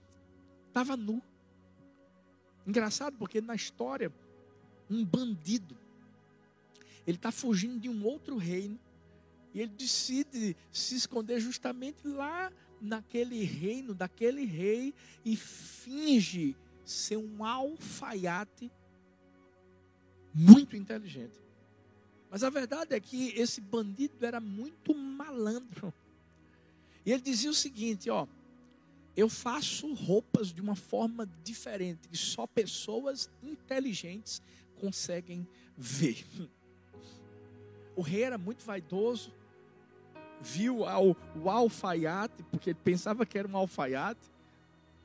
estava 0.67 0.97
nu. 0.97 1.21
Engraçado 2.67 3.17
porque 3.17 3.39
na 3.39 3.55
história, 3.55 4.11
um 4.89 5.05
bandido, 5.05 5.77
ele 7.07 7.17
está 7.17 7.31
fugindo 7.31 7.79
de 7.79 7.87
um 7.87 8.05
outro 8.05 8.35
reino 8.35 8.77
e 9.53 9.61
ele 9.61 9.71
decide 9.71 10.55
se 10.71 10.95
esconder 10.95 11.39
justamente 11.39 12.07
lá 12.07 12.51
naquele 12.79 13.43
reino 13.43 13.93
daquele 13.93 14.43
rei 14.43 14.93
e 15.23 15.35
finge 15.35 16.55
ser 16.83 17.17
um 17.17 17.45
alfaiate 17.45 18.71
muito 20.33 20.75
inteligente. 20.75 21.39
Mas 22.29 22.43
a 22.43 22.49
verdade 22.49 22.95
é 22.95 22.99
que 22.99 23.29
esse 23.35 23.59
bandido 23.61 24.25
era 24.25 24.39
muito 24.39 24.95
malandro. 24.95 25.93
E 27.05 27.11
ele 27.11 27.21
dizia 27.21 27.49
o 27.49 27.53
seguinte, 27.53 28.09
ó, 28.09 28.25
eu 29.15 29.27
faço 29.27 29.93
roupas 29.93 30.53
de 30.53 30.61
uma 30.61 30.75
forma 30.75 31.29
diferente, 31.43 32.07
que 32.07 32.17
só 32.17 32.47
pessoas 32.47 33.29
inteligentes 33.43 34.41
conseguem 34.79 35.45
ver. 35.77 36.25
O 37.95 38.01
rei 38.01 38.23
era 38.23 38.37
muito 38.37 38.63
vaidoso, 38.63 39.33
viu 40.41 40.85
ao, 40.85 41.15
o 41.35 41.49
alfaiate, 41.49 42.43
porque 42.43 42.71
ele 42.71 42.79
pensava 42.83 43.25
que 43.25 43.37
era 43.37 43.47
um 43.47 43.55
alfaiate. 43.55 44.19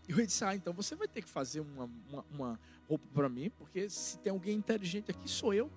E 0.08 0.12
eu 0.12 0.24
disse: 0.24 0.44
Ah, 0.44 0.54
então 0.54 0.72
você 0.72 0.94
vai 0.94 1.06
ter 1.06 1.22
que 1.22 1.28
fazer 1.28 1.60
uma, 1.60 1.90
uma, 2.08 2.24
uma 2.30 2.60
roupa 2.88 3.04
para 3.12 3.28
mim, 3.28 3.50
porque 3.50 3.88
se 3.90 4.18
tem 4.18 4.30
alguém 4.30 4.56
inteligente 4.56 5.10
aqui, 5.10 5.28
sou 5.28 5.52
eu. 5.52 5.70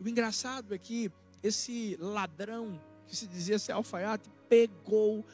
E 0.00 0.04
o 0.04 0.08
engraçado 0.08 0.74
é 0.74 0.78
que 0.78 1.10
esse 1.42 1.96
ladrão, 2.00 2.80
que 3.06 3.16
se 3.16 3.26
dizia 3.26 3.58
ser 3.58 3.72
alfaiate, 3.72 4.30
pegou 4.48 5.24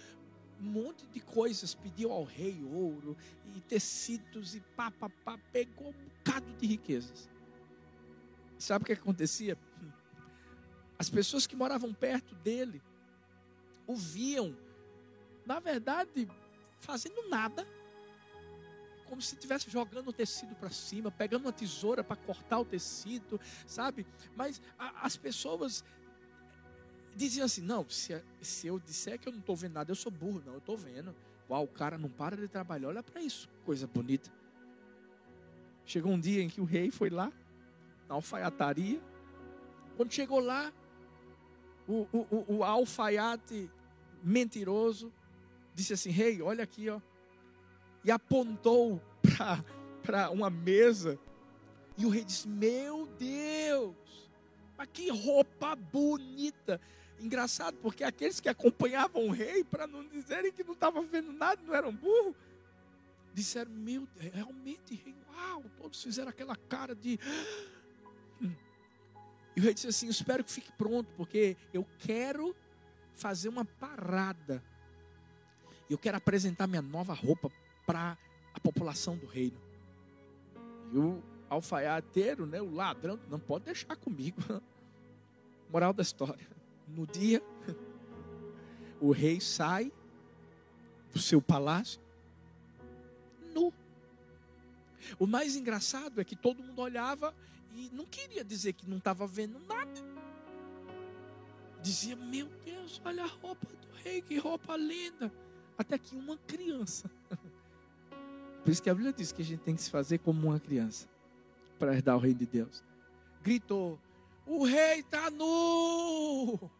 um 0.61 0.65
monte 0.65 1.07
de 1.07 1.21
coisas, 1.21 1.75
pediu 1.75 2.13
ao 2.13 2.25
rei 2.25 2.63
ouro 2.65 3.17
e 3.55 3.61
tecidos 3.61 4.55
e 4.55 4.61
pá, 4.77 4.91
pá, 4.91 5.11
pá, 5.25 5.39
pegou 5.53 5.89
um 5.89 5.93
bocado 5.93 6.47
de 6.59 6.67
riquezas. 6.67 7.29
Sabe 8.59 8.85
o 8.85 8.87
que 8.87 8.93
acontecia? 8.93 9.59
As 10.97 11.11
pessoas 11.11 11.49
que 11.49 11.57
moravam 11.57 11.93
perto 11.93 12.33
dele 12.37 12.81
o 13.93 13.97
viam, 13.97 14.57
na 15.45 15.61
verdade, 15.61 16.29
fazendo 16.81 17.29
nada, 17.29 17.67
como 19.07 19.21
se 19.21 19.35
estivesse 19.35 19.71
jogando 19.71 20.09
o 20.09 20.13
tecido 20.13 20.55
para 20.55 20.71
cima, 20.71 21.11
pegando 21.11 21.43
uma 21.43 21.53
tesoura 21.53 22.03
para 22.03 22.17
cortar 22.17 22.61
o 22.61 22.65
tecido, 22.65 23.39
sabe? 23.67 24.07
Mas 24.35 24.61
a, 24.79 25.07
as 25.07 25.17
pessoas 25.17 25.85
diziam 27.15 27.45
assim: 27.45 27.61
não, 27.61 27.87
se, 27.89 28.23
se 28.41 28.67
eu 28.67 28.79
disser 28.79 29.19
que 29.19 29.29
eu 29.29 29.33
não 29.33 29.41
estou 29.41 29.55
vendo 29.55 29.75
nada, 29.75 29.91
eu 29.91 29.97
sou 29.97 30.11
burro, 30.11 30.43
não, 30.45 30.55
eu 30.55 30.59
estou 30.59 30.77
vendo. 30.77 31.15
Uau, 31.51 31.65
o 31.65 31.69
cara 31.69 31.99
não 31.99 32.09
para 32.09 32.37
de 32.37 32.49
trabalhar, 32.49 32.89
olha 32.89 33.03
para 33.03 33.21
isso, 33.21 33.49
coisa 33.65 33.87
bonita. 33.87 34.33
Chegou 35.85 36.13
um 36.13 36.19
dia 36.19 36.43
em 36.43 36.49
que 36.49 36.61
o 36.61 36.65
rei 36.65 36.91
foi 36.91 37.11
lá, 37.11 37.31
na 38.09 38.15
alfaiataria. 38.15 39.01
Quando 39.97 40.11
chegou 40.11 40.41
lá, 40.41 40.73
o, 41.87 42.07
o, 42.13 42.19
o, 42.31 42.57
o 42.57 42.65
alfaiate 42.65 43.71
mentiroso 44.23 45.13
disse 45.75 45.93
assim: 45.93 46.11
Rei, 46.11 46.35
hey, 46.35 46.43
olha 46.43 46.65
aqui, 46.65 46.89
ó. 46.89 47.01
E 48.05 48.11
apontou 48.11 49.01
para 50.03 50.31
uma 50.31 50.51
mesa. 50.51 51.19
E 51.97 52.07
o 52.07 52.09
rei 52.09 52.25
disse: 52.25 52.49
Meu 52.49 53.07
Deus, 53.19 54.31
mas 54.77 54.89
que 54.93 55.11
roupa 55.11 55.75
bonita. 55.77 56.81
Engraçado, 57.21 57.77
porque 57.77 58.03
aqueles 58.03 58.41
que 58.41 58.49
acompanhavam 58.49 59.29
o 59.29 59.31
rei, 59.31 59.63
para 59.63 59.87
não 59.87 60.07
dizerem 60.09 60.51
que 60.51 60.65
não 60.65 60.73
estavam 60.73 61.07
vendo 61.07 61.33
nada, 61.33 61.61
não 61.63 61.75
eram 61.75 61.95
burros, 61.95 62.35
disseram: 63.33 63.71
Meu 63.71 64.07
Deus, 64.17 64.35
realmente, 64.35 64.95
rei, 64.95 65.15
uau. 65.33 65.65
Todos 65.79 66.03
fizeram 66.03 66.29
aquela 66.31 66.57
cara 66.57 66.95
de. 66.95 67.19
E 69.55 69.61
o 69.61 69.63
rei 69.65 69.75
disse 69.75 69.87
assim: 69.87 70.09
Espero 70.09 70.43
que 70.43 70.51
fique 70.51 70.73
pronto, 70.73 71.13
porque 71.15 71.59
eu 71.75 71.87
quero 71.99 72.57
fazer 73.15 73.49
uma 73.49 73.65
parada. 73.65 74.63
Eu 75.89 75.99
quero 75.99 76.17
apresentar 76.17 76.67
minha 76.67 76.83
nova 76.83 77.13
roupa 77.13 77.51
para 77.87 78.17
a 78.55 78.61
população 78.61 79.17
do 79.17 79.27
reino. 79.27 79.61
E 80.93 80.99
o 80.99 81.23
alfaiateiro, 81.49 82.47
né, 82.47 82.61
o 82.61 82.71
ladrão, 82.71 83.19
não 83.29 83.39
pode 83.39 83.67
deixar 83.67 83.97
comigo. 83.97 84.41
Moral 85.71 85.93
da 85.93 86.03
história. 86.03 86.47
No 86.89 87.07
dia, 87.07 87.43
o 89.01 89.11
rei 89.11 89.41
sai 89.41 89.93
do 91.13 91.19
seu 91.19 91.41
palácio 91.41 92.01
nu. 93.55 93.73
O 95.19 95.27
mais 95.27 95.57
engraçado 95.57 96.21
é 96.21 96.25
que 96.25 96.37
todo 96.37 96.63
mundo 96.63 96.81
olhava 96.81 97.35
e 97.75 97.91
não 97.93 98.07
queria 98.07 98.45
dizer 98.45 98.73
que 98.73 98.89
não 98.89 98.99
estava 98.99 99.27
vendo 99.27 99.59
nada. 99.61 100.12
Dizia, 101.83 102.15
meu 102.15 102.47
Deus, 102.65 103.01
olha 103.05 103.25
a 103.25 103.27
roupa 103.27 103.67
do 103.67 103.89
rei, 104.03 104.23
que 104.23 104.39
roupa 104.39 104.77
linda. 104.77 105.33
Até 105.77 105.99
que 105.99 106.15
uma 106.15 106.37
criança. 106.39 107.11
Por 108.65 108.71
isso 108.71 108.83
que 108.83 108.89
a 108.89 108.95
Bíblia 108.95 109.13
diz 109.13 109.33
que 109.33 109.43
a 109.43 109.45
gente 109.45 109.61
tem 109.61 109.75
que 109.75 109.83
se 109.83 109.91
fazer 109.91 110.19
como 110.19 110.49
uma 110.49 110.61
criança 110.61 111.09
para 111.79 111.93
herdar 111.95 112.17
o 112.17 112.21
reino 112.21 112.39
de 112.39 112.47
Deus. 112.47 112.85
Gritou: 113.43 113.99
O 114.47 114.65
rei 114.65 115.01
está 115.01 115.31
nu! 115.31 116.59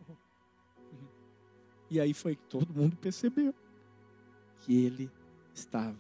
E 1.91 2.01
aí 2.01 2.15
foi 2.15 2.35
que 2.35 2.43
todo 2.45 2.73
mundo 2.73 2.97
percebeu 2.97 3.55
que 4.61 4.83
ele 4.87 5.11
estava 5.53 5.95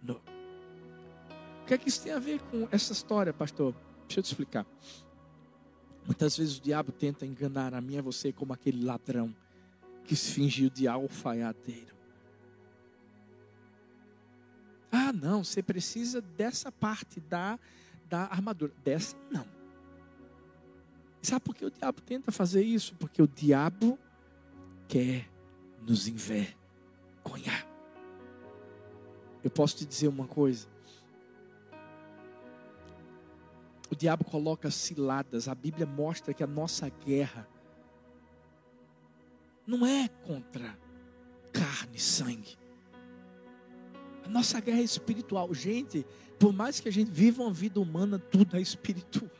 nu. 0.00 0.20
O 1.62 1.66
que 1.66 1.74
é 1.74 1.78
que 1.78 1.88
isso 1.88 2.00
tem 2.00 2.12
a 2.12 2.20
ver 2.20 2.40
com 2.42 2.68
essa 2.70 2.92
história, 2.92 3.32
pastor? 3.32 3.74
Deixa 4.06 4.20
eu 4.20 4.22
te 4.22 4.26
explicar. 4.26 4.64
Muitas 6.06 6.36
vezes 6.36 6.58
o 6.58 6.62
diabo 6.62 6.92
tenta 6.92 7.26
enganar 7.26 7.74
a 7.74 7.80
mim 7.80 7.94
e 7.94 7.98
a 7.98 8.02
você 8.02 8.32
como 8.32 8.52
aquele 8.52 8.84
ladrão 8.84 9.34
que 10.04 10.14
se 10.14 10.30
fingiu 10.30 10.70
de 10.70 10.86
alfaiateiro. 10.86 11.94
Ah, 14.90 15.12
não, 15.12 15.42
você 15.44 15.62
precisa 15.62 16.20
dessa 16.20 16.70
parte 16.70 17.18
da, 17.20 17.58
da 18.08 18.22
armadura. 18.22 18.72
Dessa, 18.84 19.16
não. 19.30 19.46
Sabe 21.20 21.40
por 21.40 21.56
que 21.56 21.64
o 21.64 21.70
diabo 21.70 22.00
tenta 22.00 22.30
fazer 22.30 22.62
isso? 22.62 22.94
Porque 22.94 23.20
o 23.20 23.26
diabo 23.26 23.98
quer 24.86 25.28
nos 25.82 26.06
envergonhar. 26.06 27.66
Eu 29.42 29.50
posso 29.50 29.76
te 29.76 29.84
dizer 29.84 30.06
uma 30.06 30.26
coisa. 30.26 30.68
O 33.90 33.94
diabo 33.94 34.24
coloca 34.24 34.70
ciladas. 34.70 35.48
A 35.48 35.54
Bíblia 35.54 35.86
mostra 35.86 36.34
que 36.34 36.42
a 36.42 36.46
nossa 36.46 36.88
guerra 36.88 37.48
não 39.66 39.86
é 39.86 40.08
contra 40.08 40.78
carne 41.52 41.96
e 41.96 42.00
sangue. 42.00 42.56
A 44.24 44.28
nossa 44.28 44.60
guerra 44.60 44.80
é 44.80 44.84
espiritual. 44.84 45.52
Gente, 45.54 46.04
por 46.38 46.52
mais 46.52 46.80
que 46.80 46.88
a 46.88 46.92
gente 46.92 47.10
viva 47.10 47.42
uma 47.42 47.52
vida 47.52 47.80
humana, 47.80 48.18
tudo 48.18 48.56
é 48.56 48.60
espiritual. 48.60 49.30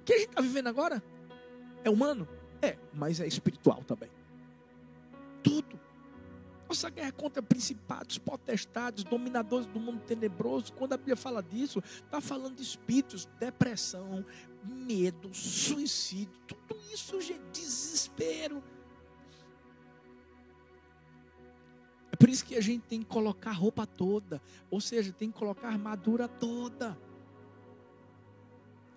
O 0.00 0.04
que 0.04 0.12
a 0.12 0.18
gente 0.18 0.28
está 0.28 0.40
vivendo 0.40 0.68
agora 0.68 1.02
é 1.82 1.90
humano? 1.90 2.28
É, 2.62 2.78
mas 2.92 3.20
é 3.20 3.26
espiritual 3.26 3.82
também. 3.84 4.10
Tudo. 5.42 5.85
Nossa 6.68 6.90
guerra 6.90 7.12
contra 7.12 7.42
principados, 7.42 8.18
potestades, 8.18 9.04
dominadores 9.04 9.66
do 9.66 9.78
mundo 9.78 10.00
tenebroso. 10.00 10.72
Quando 10.72 10.94
a 10.94 10.96
Bíblia 10.96 11.16
fala 11.16 11.42
disso, 11.42 11.78
está 11.78 12.20
falando 12.20 12.56
de 12.56 12.62
espíritos, 12.62 13.26
depressão, 13.38 14.24
medo, 14.64 15.32
suicídio, 15.32 16.38
tudo 16.46 16.76
isso, 16.92 17.20
gente, 17.20 17.40
desespero. 17.52 18.62
É 22.10 22.16
por 22.16 22.28
isso 22.28 22.44
que 22.44 22.56
a 22.56 22.62
gente 22.62 22.82
tem 22.82 23.00
que 23.00 23.06
colocar 23.06 23.52
roupa 23.52 23.86
toda, 23.86 24.40
ou 24.70 24.80
seja, 24.80 25.12
tem 25.12 25.30
que 25.30 25.38
colocar 25.38 25.68
armadura 25.68 26.26
toda. 26.26 26.98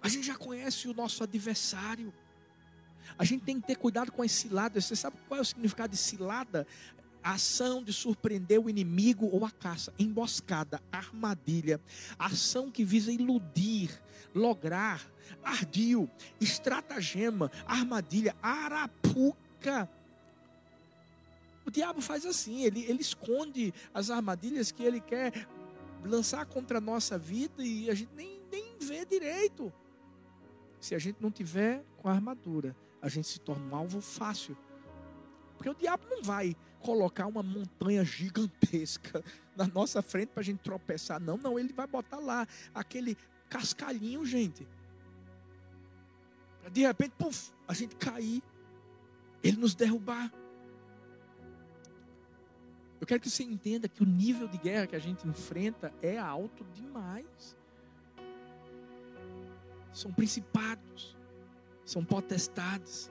A 0.01 0.08
gente 0.08 0.25
já 0.25 0.36
conhece 0.36 0.88
o 0.88 0.93
nosso 0.93 1.23
adversário. 1.23 2.13
A 3.17 3.25
gente 3.25 3.43
tem 3.43 3.60
que 3.60 3.67
ter 3.67 3.75
cuidado 3.75 4.12
com 4.12 4.21
as 4.21 4.32
ciladas. 4.32 4.86
Você 4.86 4.95
sabe 4.95 5.17
qual 5.27 5.38
é 5.38 5.41
o 5.41 5.45
significado 5.45 5.91
de 5.91 5.97
cilada? 5.97 6.65
A 7.23 7.34
ação 7.34 7.84
de 7.84 7.91
surpreender 7.91 8.60
o 8.60 8.69
inimigo 8.69 9.29
ou 9.32 9.45
a 9.45 9.51
caça, 9.51 9.93
emboscada, 9.99 10.82
armadilha, 10.91 11.79
ação 12.17 12.71
que 12.71 12.84
visa 12.84 13.12
iludir, 13.12 13.89
lograr, 14.34 15.05
ardil, 15.43 16.10
estratagema, 16.39 17.51
armadilha, 17.65 18.36
arapuca. 18.41 19.89
O 21.65 21.71
diabo 21.71 22.01
faz 22.01 22.25
assim, 22.25 22.63
ele, 22.63 22.84
ele 22.86 23.01
esconde 23.01 23.73
as 23.93 24.10
armadilhas 24.10 24.71
que 24.71 24.84
ele 24.84 24.99
quer 24.99 25.47
lançar 26.03 26.45
contra 26.45 26.77
a 26.77 26.82
nossa 26.82 27.17
vida 27.17 27.63
e 27.63 27.89
a 27.89 27.93
gente 27.93 28.12
nem, 28.15 28.41
nem 28.51 28.77
vê 28.79 29.05
direito. 29.05 29.71
Se 30.79 30.95
a 30.95 30.99
gente 30.99 31.21
não 31.21 31.29
tiver 31.29 31.84
com 31.97 32.08
a 32.08 32.13
armadura, 32.13 32.75
a 33.01 33.10
gente 33.10 33.27
se 33.27 33.39
torna 33.39 33.65
um 33.65 33.75
alvo 33.75 34.01
fácil. 34.01 34.58
Porque 35.58 35.69
o 35.69 35.75
diabo 35.75 36.05
não 36.10 36.23
vai 36.23 36.55
colocar 36.79 37.27
uma 37.27 37.43
montanha 37.43 38.03
gigantesca 38.03 39.23
na 39.55 39.67
nossa 39.67 40.01
frente 40.01 40.29
para 40.29 40.41
a 40.41 40.43
gente 40.43 40.59
tropeçar. 40.59 41.19
Não, 41.19 41.37
não, 41.37 41.59
ele 41.59 41.73
vai 41.73 41.87
botar 41.87 42.17
lá 42.17 42.47
aquele 42.73 43.17
cascalhinho, 43.49 44.25
gente. 44.25 44.67
De 46.71 46.81
repente, 46.81 47.13
puf, 47.17 47.51
a 47.67 47.73
gente 47.73 47.95
cair, 47.95 48.43
ele 49.43 49.57
nos 49.57 49.73
derrubar. 49.73 50.31
Eu 52.99 53.07
quero 53.07 53.21
que 53.21 53.29
você 53.29 53.43
entenda 53.43 53.87
que 53.87 54.03
o 54.03 54.05
nível 54.05 54.47
de 54.47 54.57
guerra 54.57 54.87
que 54.87 54.95
a 54.95 54.99
gente 54.99 55.27
enfrenta 55.27 55.93
é 56.01 56.17
alto 56.17 56.65
demais. 56.73 57.57
São 59.93 60.11
principados, 60.11 61.17
são 61.85 62.03
potestades. 62.03 63.09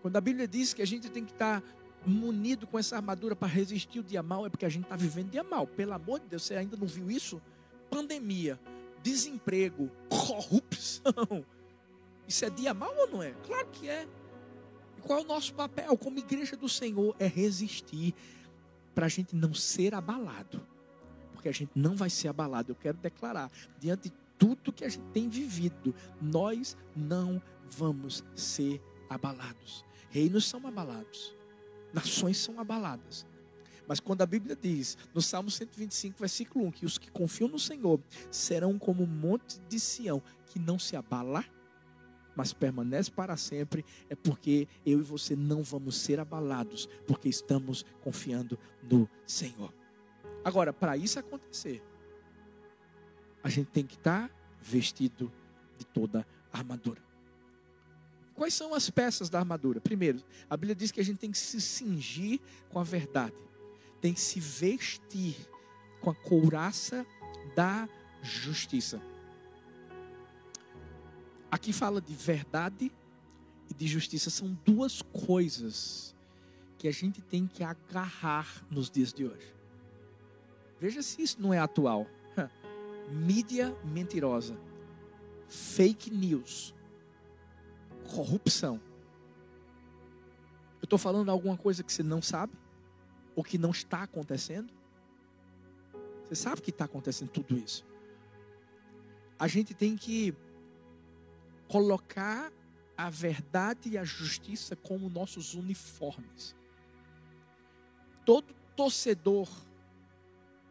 Quando 0.00 0.16
a 0.16 0.20
Bíblia 0.20 0.48
diz 0.48 0.72
que 0.72 0.82
a 0.82 0.86
gente 0.86 1.10
tem 1.10 1.24
que 1.24 1.32
estar 1.32 1.62
munido 2.06 2.66
com 2.66 2.78
essa 2.78 2.96
armadura 2.96 3.36
para 3.36 3.48
resistir 3.48 4.00
o 4.00 4.02
dia 4.02 4.22
mal, 4.22 4.46
é 4.46 4.48
porque 4.50 4.66
a 4.66 4.68
gente 4.68 4.84
está 4.84 4.96
vivendo 4.96 5.30
dia 5.30 5.44
mal. 5.44 5.66
Pelo 5.66 5.92
amor 5.92 6.20
de 6.20 6.26
Deus, 6.26 6.42
você 6.42 6.56
ainda 6.56 6.76
não 6.76 6.86
viu 6.86 7.10
isso? 7.10 7.40
Pandemia, 7.90 8.58
desemprego, 9.02 9.90
corrupção. 10.08 11.44
Isso 12.26 12.44
é 12.44 12.50
dia 12.50 12.74
mal 12.74 12.94
ou 12.96 13.08
não 13.08 13.22
é? 13.22 13.32
Claro 13.46 13.68
que 13.72 13.88
é. 13.88 14.06
E 14.96 15.00
qual 15.00 15.20
é 15.20 15.22
o 15.22 15.26
nosso 15.26 15.54
papel 15.54 15.96
como 15.96 16.18
igreja 16.18 16.56
do 16.56 16.68
Senhor? 16.68 17.14
É 17.18 17.26
resistir 17.26 18.14
para 18.94 19.06
a 19.06 19.08
gente 19.08 19.34
não 19.34 19.54
ser 19.54 19.94
abalado. 19.94 20.60
Porque 21.32 21.48
a 21.48 21.52
gente 21.52 21.70
não 21.74 21.96
vai 21.96 22.10
ser 22.10 22.28
abalado. 22.28 22.72
Eu 22.72 22.76
quero 22.76 22.98
declarar, 22.98 23.50
diante 23.78 24.10
de 24.10 24.14
tudo 24.36 24.72
que 24.72 24.84
a 24.84 24.88
gente 24.88 25.04
tem 25.12 25.28
vivido, 25.28 25.94
nós 26.20 26.76
não 26.94 27.40
vamos 27.68 28.24
ser 28.34 28.82
abalados. 29.08 29.84
Reinos 30.10 30.46
são 30.46 30.66
abalados. 30.66 31.37
Nações 31.92 32.36
são 32.38 32.58
abaladas. 32.60 33.26
Mas 33.86 34.00
quando 34.00 34.20
a 34.20 34.26
Bíblia 34.26 34.54
diz, 34.54 34.98
no 35.14 35.22
Salmo 35.22 35.50
125, 35.50 36.18
versículo 36.18 36.66
1, 36.66 36.70
que 36.72 36.84
os 36.84 36.98
que 36.98 37.10
confiam 37.10 37.48
no 37.48 37.58
Senhor 37.58 37.98
serão 38.30 38.78
como 38.78 39.04
o 39.04 39.06
monte 39.06 39.58
de 39.68 39.80
Sião, 39.80 40.22
que 40.44 40.58
não 40.58 40.78
se 40.78 40.94
abala, 40.94 41.42
mas 42.36 42.52
permanece 42.52 43.10
para 43.10 43.36
sempre, 43.36 43.84
é 44.10 44.14
porque 44.14 44.68
eu 44.84 45.00
e 45.00 45.02
você 45.02 45.34
não 45.34 45.62
vamos 45.62 45.96
ser 45.96 46.20
abalados, 46.20 46.86
porque 47.06 47.30
estamos 47.30 47.84
confiando 48.02 48.58
no 48.82 49.08
Senhor. 49.26 49.72
Agora, 50.44 50.72
para 50.72 50.96
isso 50.96 51.18
acontecer, 51.18 51.82
a 53.42 53.48
gente 53.48 53.70
tem 53.70 53.86
que 53.86 53.96
estar 53.96 54.30
vestido 54.60 55.32
de 55.78 55.86
toda 55.86 56.26
a 56.52 56.58
armadura. 56.58 57.07
Quais 58.38 58.54
são 58.54 58.72
as 58.72 58.88
peças 58.88 59.28
da 59.28 59.40
armadura? 59.40 59.80
Primeiro, 59.80 60.22
a 60.48 60.56
Bíblia 60.56 60.76
diz 60.76 60.92
que 60.92 61.00
a 61.00 61.04
gente 61.04 61.18
tem 61.18 61.32
que 61.32 61.36
se 61.36 61.60
cingir 61.60 62.38
com 62.68 62.78
a 62.78 62.84
verdade, 62.84 63.34
tem 64.00 64.14
que 64.14 64.20
se 64.20 64.38
vestir 64.38 65.34
com 66.00 66.08
a 66.08 66.14
couraça 66.14 67.04
da 67.56 67.88
justiça. 68.22 69.02
Aqui 71.50 71.72
fala 71.72 72.00
de 72.00 72.14
verdade 72.14 72.92
e 73.68 73.74
de 73.74 73.88
justiça, 73.88 74.30
são 74.30 74.56
duas 74.64 75.02
coisas 75.02 76.14
que 76.78 76.86
a 76.86 76.92
gente 76.92 77.20
tem 77.20 77.44
que 77.44 77.64
agarrar 77.64 78.64
nos 78.70 78.88
dias 78.88 79.12
de 79.12 79.26
hoje. 79.26 79.52
Veja 80.80 81.02
se 81.02 81.20
isso 81.20 81.42
não 81.42 81.52
é 81.52 81.58
atual. 81.58 82.06
Mídia 83.10 83.76
mentirosa, 83.84 84.56
fake 85.48 86.08
news, 86.08 86.72
corrupção. 88.14 88.80
Eu 90.80 90.84
estou 90.84 90.98
falando 90.98 91.30
alguma 91.30 91.56
coisa 91.56 91.82
que 91.82 91.92
você 91.92 92.02
não 92.02 92.22
sabe? 92.22 92.52
Ou 93.34 93.44
que 93.44 93.58
não 93.58 93.70
está 93.70 94.02
acontecendo? 94.02 94.72
Você 96.24 96.34
sabe 96.34 96.60
que 96.60 96.70
está 96.70 96.84
acontecendo 96.84 97.30
tudo 97.30 97.56
isso. 97.56 97.86
A 99.38 99.46
gente 99.46 99.74
tem 99.74 99.96
que 99.96 100.34
colocar 101.68 102.52
a 102.96 103.08
verdade 103.08 103.90
e 103.90 103.98
a 103.98 104.04
justiça 104.04 104.74
como 104.74 105.08
nossos 105.08 105.54
uniformes. 105.54 106.56
Todo 108.24 108.52
torcedor 108.74 109.48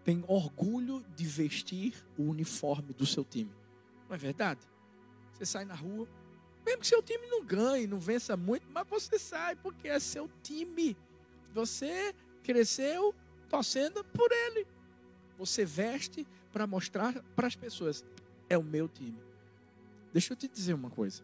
tem 0.04 0.23
orgulho 0.28 1.06
de 1.15 1.26
vestir 1.26 1.93
o 2.17 2.23
uniforme 2.23 2.93
do 2.93 3.06
seu 3.06 3.23
time. 3.23 3.54
Não 4.08 4.15
é 4.15 4.17
verdade? 4.17 4.62
Você 5.34 5.45
sai 5.45 5.65
na 5.65 5.76
rua, 5.76 6.08
mesmo 6.67 6.82
que 6.82 6.88
seu 6.88 7.01
time 7.01 7.25
não 7.27 7.45
ganhe, 7.45 7.88
não 7.88 7.97
vença 7.97 8.36
muito, 8.36 8.67
mas 8.69 8.86
você 8.88 9.17
sai 9.17 9.56
porque 9.56 9.88
é 9.88 9.99
seu 9.99 10.30
time. 10.43 10.97
Você 11.53 12.13
cresceu 12.43 13.15
torcendo 13.47 14.03
por 14.03 14.30
ele. 14.32 14.67
Você 15.38 15.63
veste 15.63 16.27
para 16.51 16.67
mostrar 16.67 17.23
para 17.36 17.47
as 17.47 17.56
pessoas: 17.56 18.03
é 18.49 18.58
o 18.58 18.63
meu 18.63 18.89
time. 18.89 19.17
Deixa 20.12 20.34
eu 20.34 20.38
te 20.38 20.47
dizer 20.47 20.73
uma 20.73 20.89
coisa. 20.89 21.23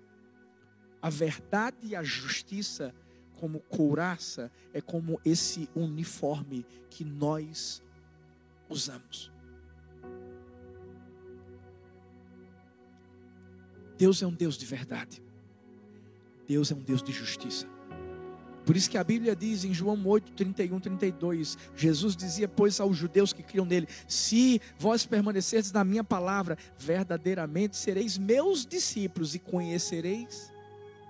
A 1.02 1.10
verdade 1.10 1.78
e 1.82 1.94
a 1.94 2.04
justiça, 2.04 2.96
como 3.34 3.60
couraça, 3.60 4.50
é 4.74 4.80
como 4.80 5.20
esse 5.26 5.70
uniforme 5.76 6.66
que 6.90 7.04
nós 7.04 7.84
usamos. 8.70 9.30
Deus 13.98 14.22
é 14.22 14.28
um 14.28 14.34
Deus 14.34 14.58
de 14.58 14.66
verdade. 14.66 15.22
Deus 16.48 16.72
é 16.72 16.76
um 16.76 16.80
Deus 16.80 17.02
de 17.02 17.12
justiça. 17.12 17.68
Por 18.66 18.78
isso 18.78 18.90
que 18.90 18.98
a 18.98 19.04
Bíblia 19.04 19.36
diz 19.36 19.66
em 19.66 19.74
João 19.74 20.02
8, 20.06 20.32
31, 20.34 20.80
32, 20.80 21.58
Jesus 21.76 22.16
dizia, 22.16 22.48
pois 22.48 22.80
aos 22.80 22.96
judeus 22.96 23.34
que 23.34 23.44
criam 23.44 23.66
nele, 23.66 23.88
se 24.08 24.62
vós 24.78 25.06
permanecerdes 25.06 25.72
na 25.72 25.84
minha 25.84 26.04
palavra, 26.04 26.58
verdadeiramente 26.78 27.76
sereis 27.76 28.18
meus 28.18 28.66
discípulos 28.66 29.36
e 29.36 29.40
conhecereis 29.40 30.54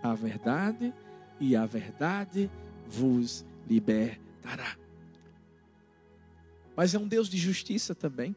a 0.02 0.16
verdade, 0.16 0.94
e 1.40 1.56
a 1.56 1.66
verdade 1.66 2.50
vos 2.88 3.46
libertará. 3.70 4.76
Mas 6.76 6.94
é 6.96 7.00
um 7.00 7.08
Deus 7.08 7.30
de 7.30 7.38
justiça 7.38 7.94
também. 7.94 8.36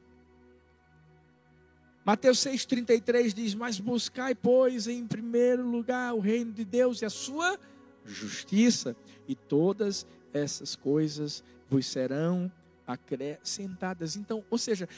Mateus 2.07 2.38
6,33 2.38 3.35
diz: 3.35 3.53
Mas 3.53 3.81
buscai, 3.81 4.33
pois, 4.33 4.87
em 4.87 5.05
primeiro 5.05 5.69
lugar 5.69 6.14
o 6.14 6.21
reino 6.21 6.53
de 6.53 6.64
Deus 6.64 7.03
e 7.03 7.05
a 7.05 7.11
sua 7.11 7.59
justiça 8.05 8.95
e 9.27 9.35
todas 9.35 10.07
essas 10.33 10.77
coisas 10.77 11.42
vos 11.69 11.85
serão 11.85 12.51
acrescentadas. 12.87 14.14
Então, 14.14 14.45
ou 14.49 14.57
seja, 14.57 14.88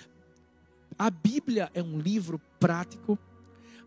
a 0.99 1.09
Bíblia 1.09 1.71
é 1.73 1.83
um 1.83 1.99
livro 1.99 2.39
prático, 2.61 3.19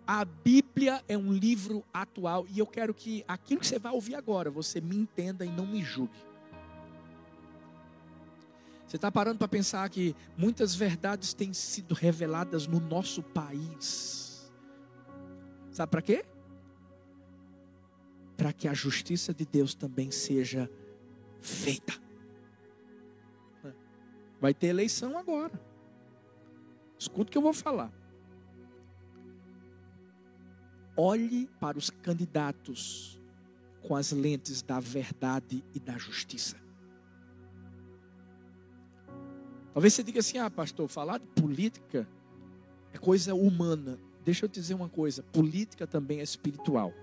a 0.08 0.26
Bíblia 0.26 1.04
é 1.08 1.16
um 1.16 1.32
livro 1.32 1.84
atual, 1.94 2.48
e 2.50 2.58
eu 2.58 2.66
quero 2.66 2.92
que 2.92 3.24
aquilo 3.28 3.62
que 3.62 3.68
você 3.68 3.78
vai 3.78 3.92
ouvir 3.92 4.16
agora, 4.16 4.50
você 4.50 4.82
me 4.82 4.98
entenda 4.98 5.46
e 5.46 5.50
não 5.50 5.68
me 5.68 5.84
julgue. 5.84 6.18
Você 8.92 8.98
está 8.98 9.10
parando 9.10 9.38
para 9.38 9.48
pensar 9.48 9.90
que 9.90 10.14
muitas 10.36 10.76
verdades 10.76 11.34
têm 11.34 11.54
sido 11.54 11.94
reveladas 11.94 12.68
no 12.68 12.78
nosso 12.78 13.24
país. 13.24 14.52
Sabe 15.72 15.90
para 15.90 16.02
quê? 16.02 16.26
para 18.42 18.52
que 18.52 18.68
a 18.68 18.74
justiça 18.74 19.32
de 19.32 19.46
Deus 19.46 19.76
também 19.76 20.10
seja 20.10 20.68
feita. 21.40 21.94
Vai 24.42 24.52
ter 24.52 24.68
eleição 24.68 25.16
agora. 25.16 25.62
Escuta 26.98 27.30
o 27.30 27.32
que 27.32 27.38
eu 27.38 27.42
vou 27.44 27.54
falar. 27.54 27.94
Olhe 30.98 31.48
para 31.60 31.78
os 31.78 31.92
candidatos 31.92 33.22
com 33.84 33.96
as 33.96 34.12
lentes 34.12 34.64
da 34.64 34.80
verdade 34.80 35.64
e 35.76 35.80
da 35.80 35.96
justiça. 36.00 36.58
Talvez 39.74 39.94
você 39.94 40.04
diga 40.04 40.20
assim: 40.20 40.38
ah, 40.38 40.50
pastor, 40.50 40.88
falar 40.88 41.18
de 41.18 41.26
política 41.28 42.08
é 42.94 42.98
coisa 42.98 43.34
humana. 43.34 44.00
Deixa 44.24 44.46
eu 44.46 44.50
te 44.50 44.60
dizer 44.60 44.74
uma 44.74 44.90
coisa: 44.90 45.24
política 45.24 45.88
também 45.88 46.20
é 46.20 46.24
espiritual. 46.24 46.94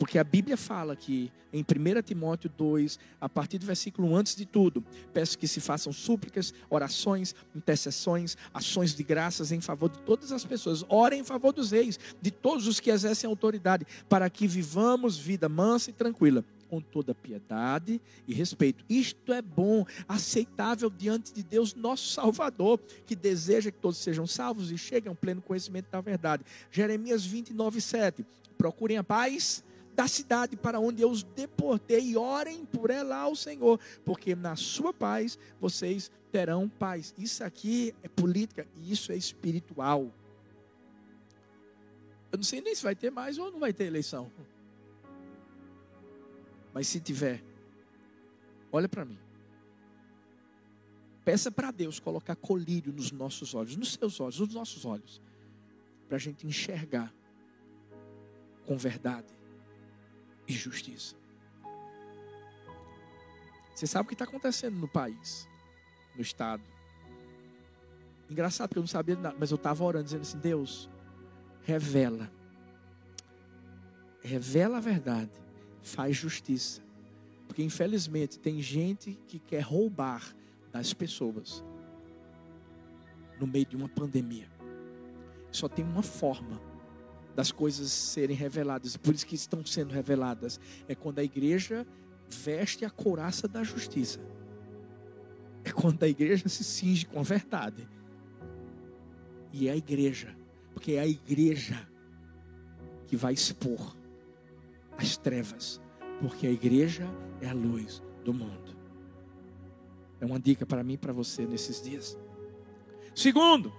Porque 0.00 0.18
a 0.18 0.24
Bíblia 0.24 0.56
fala 0.56 0.96
que 0.96 1.30
em 1.52 1.60
1 1.60 2.00
Timóteo 2.02 2.50
2, 2.56 2.98
a 3.20 3.28
partir 3.28 3.58
do 3.58 3.66
versículo 3.66 4.08
1, 4.08 4.16
antes 4.16 4.34
de 4.34 4.46
tudo, 4.46 4.82
peço 5.12 5.36
que 5.36 5.46
se 5.46 5.60
façam 5.60 5.92
súplicas, 5.92 6.54
orações, 6.70 7.34
intercessões, 7.54 8.34
ações 8.54 8.94
de 8.94 9.02
graças 9.02 9.52
em 9.52 9.60
favor 9.60 9.90
de 9.90 9.98
todas 9.98 10.32
as 10.32 10.42
pessoas. 10.42 10.82
Orem 10.88 11.20
em 11.20 11.24
favor 11.24 11.52
dos 11.52 11.70
reis, 11.70 12.00
de 12.18 12.30
todos 12.30 12.66
os 12.66 12.80
que 12.80 12.90
exercem 12.90 13.28
autoridade, 13.28 13.86
para 14.08 14.30
que 14.30 14.46
vivamos 14.46 15.18
vida 15.18 15.50
mansa 15.50 15.90
e 15.90 15.92
tranquila, 15.92 16.42
com 16.70 16.80
toda 16.80 17.12
piedade 17.12 18.00
e 18.28 18.32
respeito. 18.32 18.84
Isto 18.88 19.32
é 19.32 19.42
bom, 19.42 19.84
aceitável 20.08 20.88
diante 20.88 21.34
de 21.34 21.42
Deus, 21.42 21.74
nosso 21.74 22.12
Salvador, 22.12 22.78
que 23.04 23.16
deseja 23.16 23.72
que 23.72 23.78
todos 23.78 23.98
sejam 23.98 24.24
salvos 24.24 24.70
e 24.70 24.78
cheguem 24.78 25.08
ao 25.08 25.16
pleno 25.16 25.42
conhecimento 25.42 25.90
da 25.90 26.00
verdade. 26.00 26.44
Jeremias 26.70 27.26
29, 27.26 27.80
7. 27.80 28.24
Procurem 28.56 28.98
a 28.98 29.04
paz 29.04 29.64
da 29.96 30.06
cidade 30.06 30.56
para 30.56 30.78
onde 30.78 31.02
eu 31.02 31.10
os 31.10 31.24
deportei 31.24 32.12
e 32.12 32.16
orem 32.16 32.64
por 32.64 32.90
ela 32.90 33.16
ao 33.16 33.34
Senhor, 33.34 33.80
porque 34.04 34.36
na 34.36 34.54
sua 34.54 34.94
paz 34.94 35.36
vocês 35.60 36.10
terão 36.30 36.68
paz. 36.68 37.12
Isso 37.18 37.42
aqui 37.42 37.92
é 38.02 38.08
política 38.08 38.66
e 38.76 38.92
isso 38.92 39.10
é 39.10 39.16
espiritual. 39.16 40.12
Eu 42.30 42.38
não 42.38 42.44
sei 42.44 42.60
nem 42.60 42.74
se 42.74 42.82
vai 42.82 42.94
ter 42.94 43.10
mais 43.10 43.38
ou 43.38 43.50
não 43.50 43.58
vai 43.58 43.72
ter 43.72 43.84
eleição. 43.84 44.30
Mas 46.72 46.86
se 46.86 47.00
tiver, 47.00 47.42
olha 48.70 48.88
para 48.88 49.04
mim. 49.04 49.18
Peça 51.24 51.50
para 51.50 51.70
Deus 51.70 52.00
colocar 52.00 52.34
colírio 52.36 52.92
nos 52.92 53.12
nossos 53.12 53.54
olhos, 53.54 53.76
nos 53.76 53.92
seus 53.92 54.20
olhos, 54.20 54.40
nos 54.40 54.54
nossos 54.54 54.84
olhos, 54.84 55.20
para 56.08 56.16
a 56.16 56.20
gente 56.20 56.46
enxergar 56.46 57.12
com 58.66 58.76
verdade 58.76 59.32
e 60.48 60.52
justiça. 60.52 61.14
Você 63.74 63.86
sabe 63.86 64.04
o 64.04 64.08
que 64.08 64.14
está 64.14 64.24
acontecendo 64.24 64.76
no 64.76 64.88
país, 64.88 65.48
no 66.14 66.22
estado. 66.22 66.62
Engraçado, 68.28 68.68
porque 68.68 68.78
eu 68.78 68.82
não 68.82 68.88
sabia 68.88 69.16
nada, 69.16 69.36
mas 69.38 69.50
eu 69.50 69.56
estava 69.56 69.82
orando, 69.82 70.04
dizendo 70.04 70.22
assim: 70.22 70.38
Deus, 70.38 70.88
revela, 71.62 72.30
revela 74.22 74.78
a 74.78 74.80
verdade, 74.80 75.32
faz 75.82 76.16
justiça. 76.16 76.82
Porque 77.46 77.62
infelizmente 77.62 78.38
tem 78.38 78.60
gente 78.62 79.18
que 79.26 79.38
quer 79.38 79.60
roubar 79.60 80.34
das 80.72 80.92
pessoas 80.92 81.64
no 83.40 83.46
meio 83.46 83.66
de 83.66 83.76
uma 83.76 83.88
pandemia. 83.88 84.48
Só 85.50 85.68
tem 85.68 85.84
uma 85.84 86.02
forma 86.02 86.60
das 87.34 87.50
coisas 87.50 87.90
serem 87.90 88.36
reveladas, 88.36 88.96
por 88.96 89.14
isso 89.14 89.26
que 89.26 89.34
estão 89.34 89.64
sendo 89.64 89.92
reveladas, 89.92 90.60
é 90.86 90.94
quando 90.94 91.18
a 91.20 91.24
igreja 91.24 91.86
veste 92.28 92.84
a 92.84 92.90
couraça 92.90 93.48
da 93.48 93.62
justiça. 93.62 94.20
É 95.64 95.72
quando 95.72 96.02
a 96.02 96.08
igreja 96.08 96.48
se 96.48 96.62
cinge 96.62 97.06
com 97.06 97.18
a 97.18 97.22
verdade. 97.22 97.88
E 99.52 99.68
é 99.68 99.72
a 99.72 99.76
igreja, 99.76 100.36
porque 100.72 100.92
é 100.92 101.00
a 101.00 101.06
igreja 101.06 101.88
que 103.06 103.16
vai 103.16 103.32
expor 103.32 103.96
as 105.00 105.16
trevas, 105.16 105.80
porque 106.20 106.46
a 106.46 106.50
igreja 106.50 107.08
é 107.40 107.48
a 107.48 107.54
luz 107.54 108.02
do 108.22 108.34
mundo. 108.34 108.76
É 110.20 110.26
uma 110.26 110.38
dica 110.38 110.66
para 110.66 110.84
mim 110.84 110.92
e 110.92 110.98
para 110.98 111.12
você 111.12 111.46
nesses 111.46 111.80
dias. 111.80 112.18
Segundo, 113.14 113.72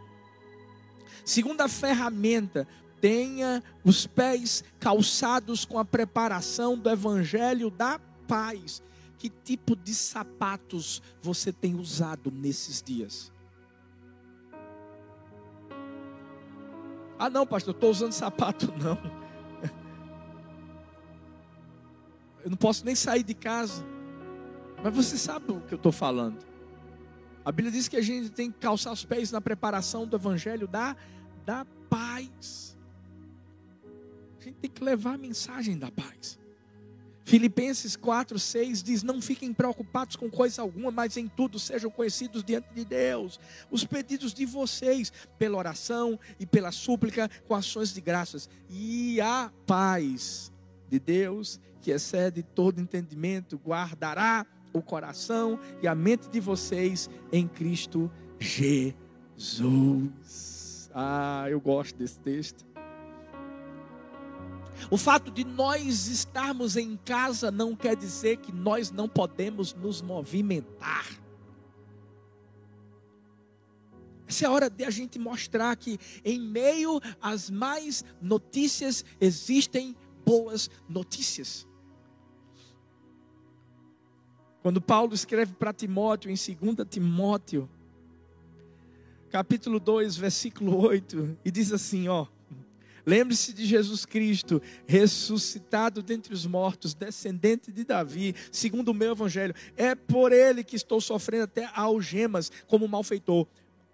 segunda 1.23 1.67
ferramenta 1.69 2.67
tenha 2.99 3.63
os 3.83 4.07
pés 4.07 4.63
calçados 4.79 5.63
com 5.63 5.77
a 5.77 5.85
preparação 5.85 6.75
do 6.75 6.89
evangelho 6.89 7.69
da 7.69 7.99
paz. 8.27 8.81
Que 9.19 9.29
tipo 9.29 9.75
de 9.75 9.93
sapatos 9.93 11.03
você 11.21 11.53
tem 11.53 11.75
usado 11.75 12.31
nesses 12.31 12.81
dias? 12.81 13.31
Ah, 17.19 17.29
não, 17.29 17.45
pastor, 17.45 17.75
estou 17.75 17.91
usando 17.91 18.13
sapato, 18.13 18.73
não. 18.81 19.20
Eu 22.43 22.49
não 22.49 22.57
posso 22.57 22.85
nem 22.85 22.95
sair 22.95 23.23
de 23.23 23.33
casa. 23.33 23.83
Mas 24.83 24.93
você 24.93 25.17
sabe 25.17 25.51
o 25.51 25.61
que 25.61 25.73
eu 25.73 25.77
estou 25.77 25.91
falando. 25.91 26.43
A 27.43 27.51
Bíblia 27.51 27.71
diz 27.71 27.87
que 27.87 27.97
a 27.97 28.01
gente 28.01 28.29
tem 28.29 28.51
que 28.51 28.59
calçar 28.59 28.91
os 28.91 29.03
pés 29.03 29.31
na 29.31 29.41
preparação 29.41 30.05
do 30.05 30.15
Evangelho 30.15 30.67
da, 30.67 30.95
da 31.45 31.65
paz. 31.89 32.77
A 34.39 34.43
gente 34.43 34.55
tem 34.55 34.69
que 34.69 34.83
levar 34.83 35.15
a 35.15 35.17
mensagem 35.17 35.77
da 35.77 35.91
paz. 35.91 36.39
Filipenses 37.23 37.95
4, 37.95 38.37
6 38.37 38.83
diz: 38.83 39.03
Não 39.03 39.21
fiquem 39.21 39.53
preocupados 39.53 40.15
com 40.15 40.29
coisa 40.29 40.61
alguma, 40.61 40.91
mas 40.91 41.17
em 41.17 41.27
tudo 41.27 41.59
sejam 41.59 41.89
conhecidos 41.89 42.43
diante 42.43 42.67
de 42.73 42.83
Deus 42.83 43.39
os 43.69 43.85
pedidos 43.85 44.33
de 44.33 44.45
vocês, 44.45 45.13
pela 45.37 45.57
oração 45.57 46.19
e 46.39 46.45
pela 46.45 46.71
súplica, 46.71 47.29
com 47.47 47.55
ações 47.55 47.93
de 47.93 48.01
graças. 48.01 48.49
E 48.69 49.21
a 49.21 49.51
paz 49.65 50.51
de 50.89 50.99
Deus, 50.99 51.59
que 51.81 51.91
excede 51.91 52.43
todo 52.43 52.79
entendimento, 52.79 53.57
guardará 53.57 54.45
o 54.73 54.81
coração 54.81 55.59
e 55.81 55.87
a 55.87 55.95
mente 55.95 56.29
de 56.29 56.39
vocês 56.39 57.09
em 57.31 57.47
Cristo 57.47 58.11
Jesus. 58.39 59.69
Ah, 60.93 61.45
eu 61.49 61.59
gosto 61.59 61.97
desse 61.97 62.19
texto. 62.19 62.65
O 64.89 64.97
fato 64.97 65.29
de 65.29 65.43
nós 65.43 66.07
estarmos 66.07 66.75
em 66.75 66.97
casa 66.97 67.51
não 67.51 67.75
quer 67.75 67.95
dizer 67.95 68.37
que 68.37 68.51
nós 68.51 68.89
não 68.91 69.07
podemos 69.07 69.73
nos 69.73 70.01
movimentar. 70.01 71.05
Essa 74.27 74.45
é 74.45 74.47
a 74.47 74.51
hora 74.51 74.69
de 74.69 74.85
a 74.85 74.89
gente 74.89 75.19
mostrar 75.19 75.75
que, 75.75 75.99
em 76.23 76.39
meio 76.39 77.01
às 77.21 77.49
mais 77.49 78.03
notícias, 78.21 79.03
existem 79.19 79.95
boas 80.25 80.69
notícias. 80.87 81.67
Quando 84.61 84.79
Paulo 84.79 85.13
escreve 85.13 85.53
para 85.53 85.73
Timóteo, 85.73 86.29
em 86.29 86.35
2 86.35 86.87
Timóteo, 86.87 87.67
capítulo 89.29 89.79
2, 89.79 90.17
versículo 90.17 90.77
8, 90.77 91.37
e 91.43 91.51
diz 91.51 91.71
assim: 91.71 92.07
ó. 92.07 92.27
Lembre-se 93.03 93.51
de 93.51 93.65
Jesus 93.65 94.05
Cristo, 94.05 94.61
ressuscitado 94.85 96.03
dentre 96.03 96.35
os 96.35 96.45
mortos, 96.45 96.93
descendente 96.93 97.71
de 97.71 97.83
Davi, 97.83 98.35
segundo 98.51 98.89
o 98.89 98.93
meu 98.93 99.13
evangelho. 99.13 99.55
É 99.75 99.95
por 99.95 100.31
ele 100.31 100.63
que 100.63 100.75
estou 100.75 101.01
sofrendo 101.01 101.45
até 101.45 101.67
algemas 101.73 102.51
como 102.67 102.87
malfeitor. 102.87 103.47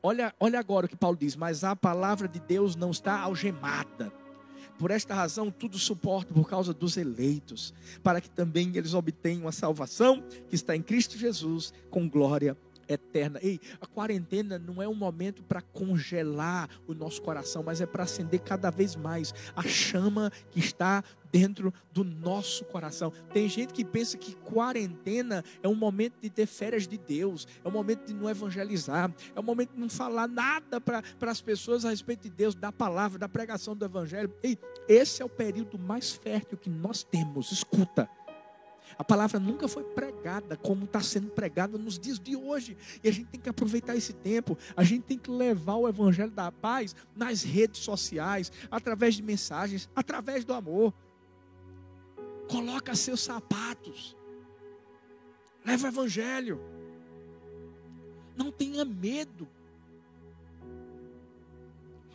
Olha, 0.03 0.35
olha 0.37 0.59
agora 0.59 0.87
o 0.87 0.89
que 0.89 0.97
Paulo 0.97 1.15
diz: 1.17 1.37
Mas 1.37 1.63
a 1.63 1.73
palavra 1.73 2.27
de 2.27 2.41
Deus 2.41 2.75
não 2.75 2.91
está 2.91 3.17
algemada 3.17 4.11
por 4.77 4.91
esta 4.91 5.13
razão, 5.13 5.49
tudo 5.51 5.77
suporto 5.77 6.33
por 6.33 6.47
causa 6.47 6.73
dos 6.73 6.97
eleitos, 6.97 7.73
para 8.03 8.21
que 8.21 8.29
também 8.29 8.71
eles 8.75 8.93
obtenham 8.93 9.47
a 9.47 9.51
salvação 9.51 10.23
que 10.49 10.55
está 10.55 10.75
em 10.75 10.81
Cristo 10.81 11.17
Jesus, 11.17 11.73
com 11.89 12.07
glória 12.07 12.55
eterna. 12.87 13.39
Ei, 13.41 13.59
a 13.79 13.85
quarentena 13.85 14.57
não 14.57 14.81
é 14.81 14.87
um 14.87 14.95
momento 14.95 15.43
para 15.43 15.61
congelar 15.61 16.69
o 16.87 16.93
nosso 16.93 17.21
coração, 17.21 17.63
mas 17.63 17.81
é 17.81 17.85
para 17.85 18.03
acender 18.03 18.39
cada 18.39 18.69
vez 18.69 18.95
mais 18.95 19.33
a 19.55 19.63
chama 19.63 20.31
que 20.51 20.59
está 20.59 21.03
dentro 21.31 21.73
do 21.91 22.03
nosso 22.03 22.65
coração. 22.65 23.11
Tem 23.33 23.47
gente 23.49 23.73
que 23.73 23.83
pensa 23.83 24.17
que 24.17 24.35
quarentena 24.35 25.43
é 25.61 25.67
um 25.67 25.75
momento 25.75 26.15
de 26.21 26.29
ter 26.29 26.45
férias 26.45 26.87
de 26.87 26.97
Deus, 26.97 27.47
é 27.63 27.67
um 27.67 27.71
momento 27.71 28.05
de 28.05 28.13
não 28.13 28.29
evangelizar, 28.29 29.13
é 29.35 29.39
um 29.39 29.43
momento 29.43 29.73
de 29.73 29.79
não 29.79 29.89
falar 29.89 30.27
nada 30.27 30.79
para 30.79 31.03
as 31.21 31.41
pessoas 31.41 31.85
a 31.85 31.89
respeito 31.89 32.23
de 32.23 32.29
Deus, 32.29 32.55
da 32.55 32.71
palavra, 32.71 33.19
da 33.19 33.29
pregação 33.29 33.75
do 33.75 33.85
evangelho. 33.85 34.33
Ei, 34.41 34.57
esse 34.87 35.21
é 35.21 35.25
o 35.25 35.29
período 35.29 35.77
mais 35.77 36.11
fértil 36.11 36.57
que 36.57 36.69
nós 36.69 37.03
temos. 37.03 37.51
Escuta. 37.51 38.09
A 38.97 39.03
palavra 39.03 39.39
nunca 39.39 39.67
foi 39.67 39.83
pregada 39.83 40.55
como 40.55 40.85
está 40.85 41.01
sendo 41.01 41.29
pregada 41.29 41.77
nos 41.77 41.97
dias 41.97 42.19
de 42.19 42.35
hoje. 42.35 42.77
E 43.03 43.09
a 43.09 43.11
gente 43.11 43.27
tem 43.27 43.39
que 43.39 43.49
aproveitar 43.49 43.95
esse 43.95 44.13
tempo. 44.13 44.57
A 44.75 44.83
gente 44.83 45.03
tem 45.03 45.17
que 45.17 45.31
levar 45.31 45.75
o 45.75 45.87
evangelho 45.87 46.31
da 46.31 46.51
paz 46.51 46.95
nas 47.15 47.41
redes 47.41 47.81
sociais, 47.81 48.51
através 48.69 49.15
de 49.15 49.23
mensagens, 49.23 49.89
através 49.95 50.45
do 50.45 50.53
amor. 50.53 50.93
Coloca 52.49 52.95
seus 52.95 53.21
sapatos. 53.21 54.15
Leva 55.65 55.87
o 55.87 55.89
evangelho. 55.89 56.61
Não 58.35 58.51
tenha 58.51 58.85
medo. 58.85 59.47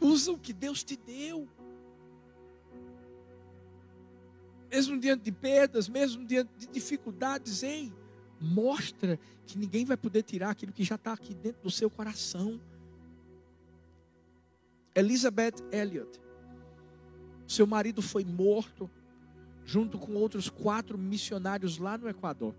Usa 0.01 0.33
o 0.33 0.39
que 0.39 0.53
Deus 0.53 0.83
te 0.83 0.97
deu. 0.97 1.49
Mesmo 4.73 4.99
diante 4.99 5.23
de 5.23 5.31
perdas, 5.31 5.87
mesmo 5.87 6.25
diante 6.25 6.51
de 6.57 6.67
dificuldades, 6.67 7.63
ei, 7.63 7.93
mostra 8.41 9.21
que 9.47 9.59
ninguém 9.59 9.85
vai 9.85 9.99
poder 9.99 10.23
tirar 10.23 10.49
aquilo 10.49 10.73
que 10.73 10.83
já 10.83 10.95
está 10.95 11.13
aqui 11.13 11.35
dentro 11.35 11.63
do 11.63 11.71
seu 11.71 11.91
coração. 11.91 12.59
Elizabeth 14.95 15.57
Elliot, 15.71 16.19
seu 17.47 17.67
marido 17.67 18.01
foi 18.01 18.25
morto, 18.25 18.91
junto 19.65 19.99
com 19.99 20.15
outros 20.15 20.49
quatro 20.49 20.97
missionários 20.97 21.77
lá 21.77 21.99
no 21.99 22.09
Equador. 22.09 22.55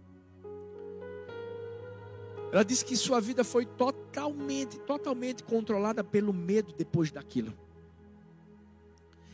Ela 2.51 2.63
disse 2.63 2.85
que 2.85 2.95
sua 2.95 3.19
vida 3.19 3.43
foi 3.43 3.65
totalmente, 3.65 4.77
totalmente 4.81 5.43
controlada 5.43 6.03
pelo 6.03 6.31
medo 6.31 6.71
depois 6.77 7.11
daquilo. 7.11 7.51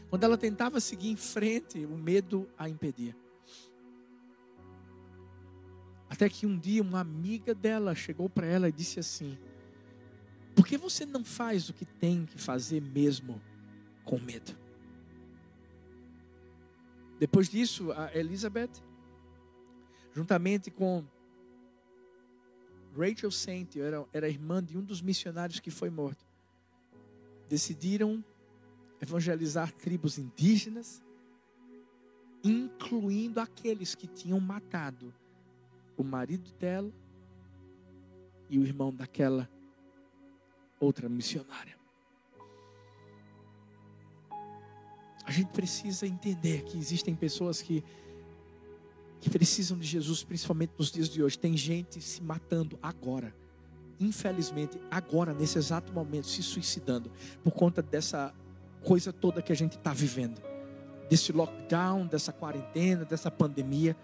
Quando 0.10 0.24
ela 0.24 0.38
tentava 0.38 0.80
seguir 0.80 1.10
em 1.10 1.16
frente, 1.16 1.86
o 1.86 1.98
medo 1.98 2.50
a 2.58 2.68
impedia. 2.68 3.16
Até 6.10 6.28
que 6.28 6.48
um 6.48 6.58
dia 6.58 6.82
uma 6.82 7.00
amiga 7.00 7.54
dela 7.54 7.94
chegou 7.94 8.28
para 8.28 8.48
ela 8.48 8.68
e 8.68 8.72
disse 8.72 9.00
assim: 9.00 9.38
Por 10.56 10.66
que 10.66 10.78
você 10.78 11.06
não 11.06 11.24
faz 11.24 11.70
o 11.70 11.74
que 11.74 11.86
tem 11.86 12.26
que 12.26 12.40
fazer 12.40 12.82
mesmo 12.82 13.40
com 14.04 14.20
medo? 14.20 14.58
Depois 17.20 17.50
disso, 17.50 17.92
a 17.92 18.16
Elizabeth, 18.18 18.72
juntamente 20.14 20.72
com 20.72 21.06
Rachel 22.98 23.30
Saint, 23.30 23.76
era, 23.76 24.06
era 24.12 24.28
irmã 24.28 24.64
de 24.64 24.78
um 24.78 24.84
dos 24.84 25.02
missionários 25.02 25.60
que 25.60 25.70
foi 25.70 25.90
morto, 25.90 26.26
decidiram 27.48 28.24
evangelizar 29.02 29.72
tribos 29.72 30.18
indígenas, 30.18 31.02
incluindo 32.44 33.40
aqueles 33.40 33.96
que 33.96 34.08
tinham 34.08 34.40
matado 34.40 35.14
o 35.98 36.04
marido 36.04 36.52
dela 36.54 36.92
e 38.50 38.58
o 38.58 38.64
irmão 38.64 38.94
daquela 38.94 39.50
outra 40.80 41.10
missionária. 41.10 41.78
A 45.26 45.32
gente 45.32 45.52
precisa 45.52 46.08
entender 46.08 46.64
que 46.64 46.78
existem 46.78 47.14
pessoas 47.16 47.62
que, 47.62 47.84
que 49.20 49.30
precisam 49.30 49.78
de 49.78 49.86
Jesus, 49.86 50.24
principalmente 50.24 50.74
nos 50.76 50.92
dias 50.92 51.08
de 51.08 51.22
hoje. 51.22 51.38
Tem 51.38 51.56
gente 51.56 52.02
se 52.02 52.24
matando 52.24 52.80
agora. 52.82 53.36
Infelizmente, 54.00 54.80
agora, 54.90 55.34
nesse 55.34 55.58
exato 55.58 55.94
momento, 55.94 56.26
se 56.26 56.42
suicidando 56.42 57.12
por 57.44 57.52
conta 57.52 57.82
dessa 57.82 58.34
coisa 58.84 59.12
toda 59.12 59.42
que 59.42 59.52
a 59.52 59.56
gente 59.56 59.78
está 59.78 59.94
vivendo, 59.94 60.42
desse 61.10 61.32
lockdown, 61.32 62.08
dessa 62.08 62.32
quarentena, 62.32 63.06
dessa 63.06 63.30
pandemia. 63.30 63.96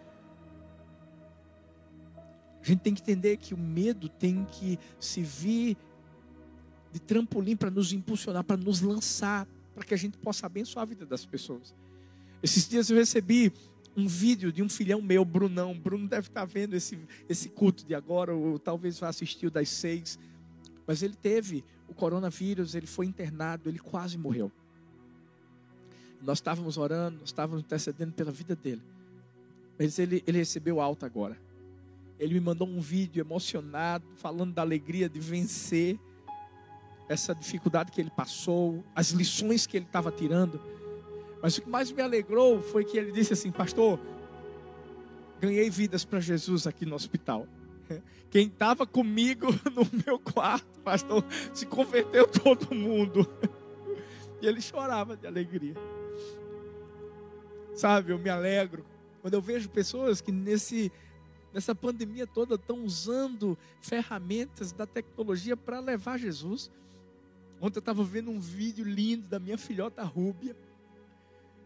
A 2.61 2.65
gente 2.65 2.79
tem 2.79 2.93
que 2.93 3.01
entender 3.01 3.37
que 3.37 3.53
o 3.53 3.57
medo 3.57 4.09
tem 4.09 4.45
que 4.45 4.79
servir 4.99 5.77
de 6.91 6.99
trampolim 6.99 7.55
para 7.55 7.69
nos 7.69 7.93
impulsionar, 7.93 8.43
para 8.43 8.57
nos 8.57 8.81
lançar, 8.81 9.47
para 9.73 9.83
que 9.83 9.93
a 9.93 9.97
gente 9.97 10.17
possa 10.17 10.45
abençoar 10.45 10.83
a 10.83 10.85
vida 10.85 11.05
das 11.05 11.25
pessoas. 11.25 11.75
Esses 12.41 12.67
dias 12.67 12.89
eu 12.89 12.97
recebi 12.97 13.51
um 13.95 14.07
vídeo 14.07 14.51
de 14.51 14.61
um 14.61 14.69
filhão 14.69 15.01
meu, 15.01 15.23
Brunão. 15.23 15.77
Bruno 15.77 16.07
deve 16.07 16.27
estar 16.27 16.41
tá 16.41 16.45
vendo 16.45 16.73
esse, 16.73 16.97
esse 17.29 17.49
culto 17.49 17.85
de 17.85 17.95
agora, 17.95 18.33
ou 18.33 18.59
talvez 18.59 18.99
vá 18.99 19.09
assistir 19.09 19.47
o 19.47 19.51
das 19.51 19.69
seis. 19.69 20.19
Mas 20.85 21.01
ele 21.01 21.15
teve 21.15 21.63
o 21.87 21.93
coronavírus, 21.93 22.75
ele 22.75 22.87
foi 22.87 23.05
internado, 23.05 23.69
ele 23.69 23.79
quase 23.79 24.17
morreu. 24.17 24.51
Nós 26.25 26.39
estávamos 26.39 26.77
orando, 26.77 27.19
nós 27.19 27.29
estávamos 27.29 27.63
intercedendo 27.63 28.11
pela 28.13 28.31
vida 28.31 28.55
dele. 28.55 28.81
Mas 29.77 29.99
ele, 29.99 30.23
ele 30.25 30.39
recebeu 30.39 30.81
alta 30.81 31.05
agora. 31.05 31.37
Ele 32.19 32.33
me 32.33 32.39
mandou 32.39 32.67
um 32.67 32.79
vídeo 32.79 33.21
emocionado, 33.21 34.05
falando 34.15 34.53
da 34.53 34.61
alegria 34.61 35.07
de 35.07 35.19
vencer 35.19 35.99
essa 37.07 37.35
dificuldade 37.35 37.91
que 37.91 38.01
ele 38.01 38.09
passou, 38.09 38.83
as 38.95 39.11
lições 39.11 39.67
que 39.67 39.77
ele 39.77 39.85
estava 39.85 40.11
tirando. 40.11 40.59
Mas 41.41 41.57
o 41.57 41.61
que 41.61 41.69
mais 41.69 41.91
me 41.91 42.01
alegrou 42.01 42.61
foi 42.61 42.83
que 42.83 42.97
ele 42.97 43.11
disse 43.11 43.33
assim: 43.33 43.51
Pastor, 43.51 43.99
ganhei 45.39 45.69
vidas 45.69 46.03
para 46.03 46.19
Jesus 46.19 46.65
aqui 46.65 46.85
no 46.85 46.95
hospital. 46.95 47.47
Quem 48.31 48.47
estava 48.47 48.87
comigo 48.87 49.47
no 49.75 49.87
meu 50.05 50.17
quarto, 50.17 50.79
pastor, 50.81 51.23
se 51.53 51.65
converteu 51.67 52.27
todo 52.27 52.73
mundo. 52.73 53.27
E 54.41 54.47
ele 54.47 54.61
chorava 54.61 55.15
de 55.15 55.25
alegria. 55.25 55.73
Sabe, 57.75 58.13
eu 58.13 58.17
me 58.17 58.29
alegro 58.29 58.85
Quando 59.21 59.33
eu 59.33 59.41
vejo 59.41 59.69
pessoas 59.69 60.21
que 60.21 60.31
nesse, 60.31 60.91
nessa 61.53 61.75
pandemia 61.75 62.25
toda 62.25 62.55
estão 62.55 62.83
usando 62.83 63.57
ferramentas 63.81 64.71
da 64.71 64.85
tecnologia 64.85 65.57
para 65.57 65.79
levar 65.79 66.17
Jesus. 66.17 66.71
Ontem 67.59 67.77
eu 67.77 67.81
estava 67.81 68.03
vendo 68.03 68.29
um 68.29 68.39
vídeo 68.39 68.85
lindo 68.85 69.27
da 69.27 69.39
minha 69.39 69.57
filhota 69.57 70.03
Rúbia. 70.03 70.55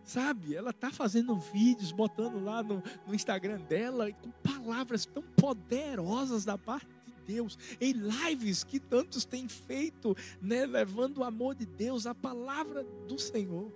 Sabe, 0.04 0.56
ela 0.56 0.72
está 0.72 0.92
fazendo 0.92 1.36
vídeos, 1.36 1.92
botando 1.92 2.44
lá 2.44 2.64
no, 2.64 2.82
no 3.06 3.14
Instagram 3.14 3.60
dela, 3.62 4.12
com 4.12 4.32
palavras 4.32 5.06
tão 5.06 5.22
poderosas 5.22 6.44
da 6.44 6.58
parte 6.58 6.88
de 7.06 7.34
Deus, 7.34 7.60
em 7.80 7.94
lives 7.94 8.64
que 8.64 8.80
tantos 8.80 9.24
têm 9.24 9.48
feito, 9.48 10.18
né, 10.42 10.66
levando 10.66 11.20
o 11.20 11.24
amor 11.24 11.54
de 11.54 11.66
Deus, 11.66 12.08
a 12.08 12.16
palavra 12.16 12.84
do 13.08 13.20
Senhor. 13.20 13.72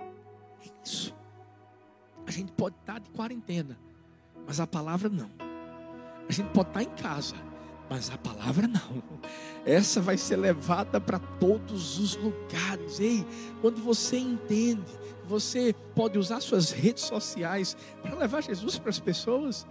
É 0.00 0.70
isso. 0.84 1.14
A 2.26 2.30
gente 2.30 2.52
pode 2.52 2.76
estar 2.76 2.98
de 2.98 3.10
quarentena, 3.10 3.78
mas 4.46 4.60
a 4.60 4.66
palavra 4.66 5.08
não. 5.08 5.30
A 6.28 6.32
gente 6.32 6.50
pode 6.50 6.68
estar 6.68 6.82
em 6.82 6.90
casa, 6.90 7.34
mas 7.88 8.10
a 8.10 8.16
palavra 8.16 8.66
não. 8.66 9.02
Essa 9.64 10.00
vai 10.00 10.16
ser 10.16 10.36
levada 10.36 11.00
para 11.00 11.18
todos 11.18 11.98
os 11.98 12.16
lugares. 12.16 12.98
Ei, 12.98 13.26
quando 13.60 13.82
você 13.82 14.18
entende, 14.18 14.82
você 15.24 15.74
pode 15.94 16.18
usar 16.18 16.40
suas 16.40 16.70
redes 16.70 17.04
sociais 17.04 17.76
para 18.02 18.14
levar 18.16 18.42
Jesus 18.42 18.78
para 18.78 18.90
as 18.90 18.98
pessoas. 18.98 19.66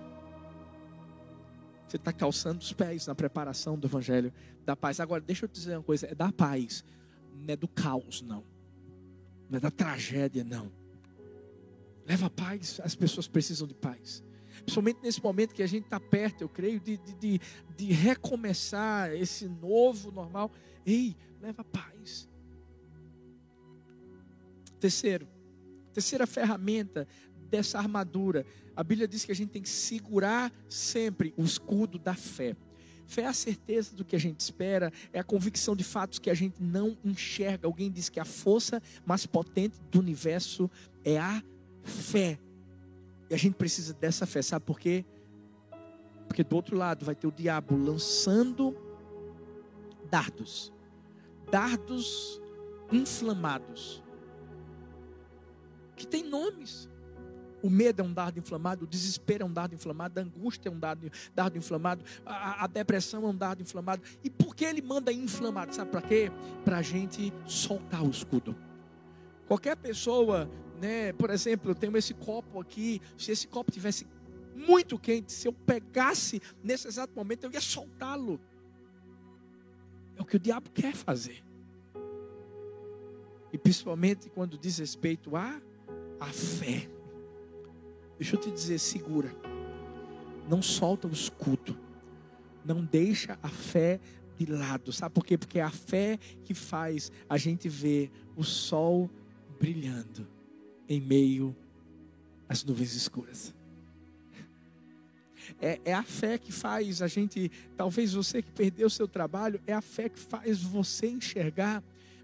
Você 1.87 1.97
está 1.97 2.11
calçando 2.11 2.59
os 2.59 2.73
pés 2.73 3.05
na 3.07 3.13
preparação 3.13 3.77
do 3.77 3.87
Evangelho 3.87 4.33
da 4.65 4.75
paz. 4.75 4.99
Agora, 4.99 5.21
deixa 5.21 5.45
eu 5.45 5.49
te 5.49 5.53
dizer 5.53 5.77
uma 5.77 5.83
coisa: 5.83 6.07
é 6.07 6.15
da 6.15 6.31
paz, 6.31 6.83
não 7.35 7.53
é 7.53 7.55
do 7.55 7.67
caos, 7.67 8.21
não. 8.21 8.43
Não 9.49 9.57
é 9.57 9.59
da 9.59 9.69
tragédia, 9.69 10.43
não. 10.43 10.71
Leva 12.05 12.29
paz, 12.29 12.79
as 12.83 12.95
pessoas 12.95 13.27
precisam 13.27 13.67
de 13.67 13.73
paz. 13.73 14.23
Principalmente 14.63 14.99
nesse 15.01 15.21
momento 15.23 15.53
que 15.53 15.63
a 15.63 15.67
gente 15.67 15.85
está 15.85 15.99
perto, 15.99 16.41
eu 16.41 16.49
creio, 16.49 16.79
de, 16.79 16.97
de, 16.97 17.39
de, 17.75 17.93
recomeçar 17.93 19.13
esse 19.13 19.47
novo 19.47 20.11
normal. 20.11 20.51
Ei, 20.85 21.15
leva 21.41 21.63
paz. 21.63 22.29
Terceiro, 24.79 25.27
terceira 25.93 26.27
ferramenta 26.27 27.07
dessa 27.49 27.77
armadura. 27.77 28.45
A 28.75 28.83
Bíblia 28.83 29.07
diz 29.07 29.25
que 29.25 29.31
a 29.31 29.35
gente 29.35 29.49
tem 29.49 29.61
que 29.61 29.69
segurar 29.69 30.51
sempre 30.67 31.33
o 31.37 31.43
escudo 31.43 31.97
da 31.97 32.13
fé. 32.13 32.55
Fé 33.05 33.23
é 33.23 33.27
a 33.27 33.33
certeza 33.33 33.95
do 33.95 34.05
que 34.05 34.15
a 34.15 34.19
gente 34.19 34.39
espera, 34.39 34.91
é 35.11 35.19
a 35.19 35.23
convicção 35.23 35.75
de 35.75 35.83
fatos 35.83 36.19
que 36.19 36.29
a 36.29 36.33
gente 36.33 36.61
não 36.61 36.97
enxerga. 37.03 37.67
Alguém 37.67 37.91
diz 37.91 38.09
que 38.09 38.19
a 38.19 38.25
força 38.25 38.81
mais 39.05 39.25
potente 39.25 39.79
do 39.91 39.99
universo 39.99 40.69
é 41.03 41.19
a 41.19 41.43
fé. 41.84 42.39
E 43.30 43.34
a 43.34 43.38
gente 43.38 43.56
precisa 43.56 43.93
dessa 43.93 44.26
fé, 44.26 44.41
sabe 44.41 44.65
por 44.65 44.80
quê? 44.80 45.06
Porque 46.28 46.43
do 46.43 46.56
outro 46.56 46.76
lado 46.76 47.06
vai 47.06 47.15
ter 47.15 47.28
o 47.28 47.32
diabo 47.32 47.76
lançando 47.76 48.76
dardos, 50.10 50.74
dardos 51.52 52.41
inflamados, 52.91 54.04
que 55.96 56.06
tem 56.08 56.24
nomes. 56.24 56.89
O 57.62 57.69
medo 57.69 58.02
é 58.02 58.04
um 58.04 58.13
dardo 58.13 58.38
inflamado, 58.38 58.84
o 58.84 58.88
desespero 58.88 59.43
é 59.43 59.46
um 59.46 59.54
dardo 59.54 59.74
inflamado, 59.74 60.19
a 60.19 60.24
angústia 60.24 60.67
é 60.67 60.72
um 60.72 60.78
dardo, 60.78 61.10
dardo 61.34 61.58
inflamado, 61.58 62.04
a, 62.26 62.65
a 62.65 62.67
depressão 62.67 63.24
é 63.26 63.28
um 63.28 63.36
dardo 63.36 63.62
inflamado. 63.62 64.04
E 64.22 64.30
por 64.30 64.54
que 64.54 64.65
ele 64.65 64.82
manda 64.82 65.13
inflamado? 65.13 65.74
Sabe 65.74 65.89
para 65.89 66.02
quê? 66.02 66.30
Para 66.65 66.80
a 66.80 66.82
gente 66.82 67.32
soltar 67.46 68.04
o 68.04 68.10
escudo. 68.10 68.54
Qualquer 69.48 69.78
pessoa 69.78 70.50
né? 70.84 71.13
Por 71.13 71.30
exemplo, 71.30 71.72
eu 71.72 71.76
tenho 71.76 71.96
esse 71.96 72.13
copo 72.13 72.60
aqui. 72.60 73.02
Se 73.17 73.32
esse 73.32 73.48
copo 73.48 73.72
tivesse 73.72 74.06
muito 74.54 75.00
quente, 75.00 75.32
se 75.32 75.48
eu 75.48 75.54
pegasse 75.54 76.41
nesse 76.62 76.89
exato 76.89 77.13
momento, 77.15 77.46
eu 77.46 77.52
ia 77.52 77.62
soltá-lo. 77.62 78.38
É 80.17 80.22
o 80.22 80.26
que 80.26 80.36
o 80.36 80.39
diabo 80.39 80.69
quer 80.72 80.93
fazer. 80.93 81.41
E 83.54 83.58
principalmente 83.58 84.30
quando 84.30 84.58
diz 84.58 84.78
respeito 84.80 85.38
a 85.38 85.62
a 86.19 86.28
fé. 86.28 86.89
Deixa 88.17 88.36
eu 88.36 88.39
te 88.39 88.52
dizer, 88.52 88.78
segura. 88.78 89.34
Não 90.50 90.62
solta 90.62 91.08
o 91.08 91.12
escudo. 91.12 91.78
Não 92.65 92.84
deixa 92.84 93.39
a 93.41 93.50
fé 93.50 94.02
de 94.38 94.46
lado. 94.46 94.91
Sabe 94.91 95.15
por 95.15 95.26
quê? 95.26 95.38
Porque 95.38 95.60
é 95.60 95.63
a 95.63 95.69
fé 95.69 96.19
que 96.43 96.54
faz 96.54 97.10
a 97.30 97.38
gente 97.38 97.69
ver 97.69 98.12
o 98.36 98.43
sol 98.43 99.10
brilhando 99.58 100.28
em 100.88 101.00
meio 101.02 101.56
às 102.48 102.63
nuvens 102.63 102.93
escuras. 102.93 103.54
É, 105.62 105.80
é, 105.86 105.93
a 105.93 106.04
fé 106.04 106.38
que 106.38 106.52
faz 106.52 107.02
a 107.02 107.08
gente, 107.08 107.52
talvez 107.76 108.13
você 108.13 108.41
que 108.41 108.52
perdeu 108.52 108.88
o 108.88 108.89
seu 108.89 109.08
trabalho, 109.08 109.62
é 109.67 109.74
a 109.74 109.82
fé 109.82 110.10
que 110.10 110.19
faz 110.19 110.62
você 110.62 111.08
enxergar 111.08 111.84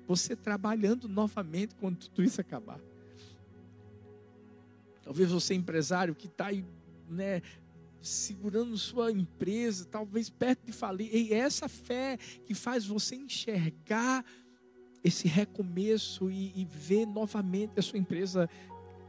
você 0.09 0.35
trabalhando 0.35 1.07
novamente 1.07 1.75
quando 1.75 1.99
tudo 1.99 2.23
isso 2.23 2.41
acabar. 2.41 2.79
Talvez 5.03 5.29
você 5.29 5.53
empresário 5.53 6.15
que 6.15 6.25
está 6.25 6.47
aí, 6.47 6.65
né, 7.07 7.43
segurando 8.01 8.75
sua 8.75 9.11
empresa, 9.11 9.85
talvez 9.85 10.27
perto 10.27 10.65
de 10.65 10.71
falir. 10.71 11.13
E 11.13 11.31
é 11.31 11.37
essa 11.37 11.69
fé 11.69 12.17
que 12.43 12.55
faz 12.55 12.87
você 12.87 13.17
enxergar 13.17 14.25
esse 15.03 15.27
recomeço 15.27 16.29
e, 16.29 16.51
e 16.55 16.65
ver 16.65 17.05
novamente 17.05 17.79
a 17.79 17.81
sua 17.81 17.99
empresa 17.99 18.49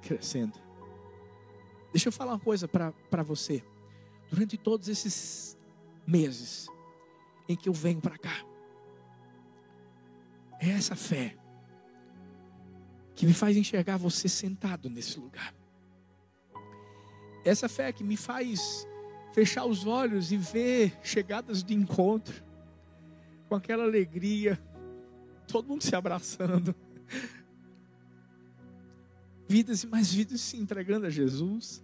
crescendo. 0.02 0.58
Deixa 1.92 2.08
eu 2.08 2.12
falar 2.12 2.32
uma 2.32 2.40
coisa 2.40 2.68
para 2.68 3.22
você. 3.22 3.64
Durante 4.30 4.56
todos 4.56 4.88
esses 4.88 5.58
meses 6.06 6.68
em 7.48 7.56
que 7.56 7.68
eu 7.68 7.72
venho 7.72 8.00
para 8.00 8.16
cá, 8.16 8.44
é 10.60 10.70
essa 10.70 10.94
fé 10.94 11.36
que 13.14 13.26
me 13.26 13.32
faz 13.32 13.56
enxergar 13.56 13.96
você 13.96 14.28
sentado 14.28 14.88
nesse 14.88 15.18
lugar. 15.18 15.54
Essa 17.44 17.68
fé 17.68 17.92
que 17.92 18.04
me 18.04 18.16
faz 18.16 18.86
fechar 19.32 19.64
os 19.64 19.86
olhos 19.86 20.30
e 20.32 20.36
ver 20.36 20.96
chegadas 21.02 21.62
de 21.62 21.74
encontro 21.74 22.44
com 23.48 23.54
aquela 23.54 23.84
alegria 23.84 24.60
todo 25.50 25.68
mundo 25.68 25.82
se 25.82 25.94
abraçando. 25.94 26.74
Vidas 29.48 29.82
e 29.82 29.86
mais 29.86 30.12
vidas 30.12 30.40
se 30.40 30.56
entregando 30.56 31.06
a 31.06 31.10
Jesus. 31.10 31.82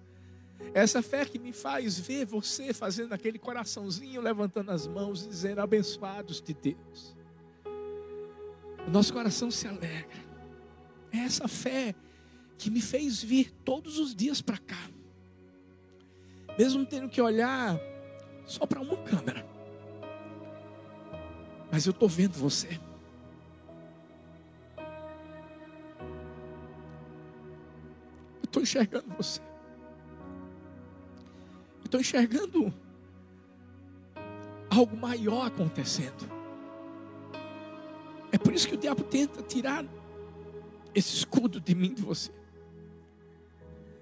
Essa 0.72 1.02
fé 1.02 1.24
que 1.24 1.38
me 1.38 1.52
faz 1.52 1.98
ver 1.98 2.24
você 2.24 2.72
fazendo 2.72 3.12
aquele 3.12 3.38
coraçãozinho, 3.38 4.20
levantando 4.20 4.70
as 4.70 4.86
mãos 4.86 5.26
dizendo: 5.26 5.60
abençoados 5.60 6.40
de 6.40 6.54
Deus. 6.54 7.16
O 8.86 8.90
nosso 8.90 9.12
coração 9.12 9.50
se 9.50 9.66
alegra. 9.66 10.24
É 11.12 11.18
essa 11.18 11.48
fé 11.48 11.94
que 12.56 12.70
me 12.70 12.80
fez 12.80 13.22
vir 13.22 13.50
todos 13.64 13.98
os 13.98 14.14
dias 14.14 14.40
para 14.40 14.58
cá. 14.58 14.90
Mesmo 16.58 16.86
tendo 16.86 17.08
que 17.08 17.20
olhar 17.20 17.78
só 18.46 18.64
para 18.64 18.80
uma 18.80 18.96
câmera. 18.96 19.46
Mas 21.70 21.84
eu 21.84 21.90
estou 21.90 22.08
vendo 22.08 22.34
você. 22.34 22.80
Estou 28.56 28.62
enxergando 28.62 29.14
você. 29.16 29.40
estou 31.84 32.00
enxergando 32.00 32.74
algo 34.70 34.96
maior 34.96 35.46
acontecendo. 35.46 36.28
É 38.32 38.38
por 38.38 38.52
isso 38.52 38.66
que 38.68 38.74
o 38.74 38.78
diabo 38.78 39.04
tenta 39.04 39.42
tirar 39.42 39.84
esse 40.94 41.14
escudo 41.14 41.60
de 41.60 41.74
mim 41.74 41.94
de 41.94 42.02
você. 42.02 42.32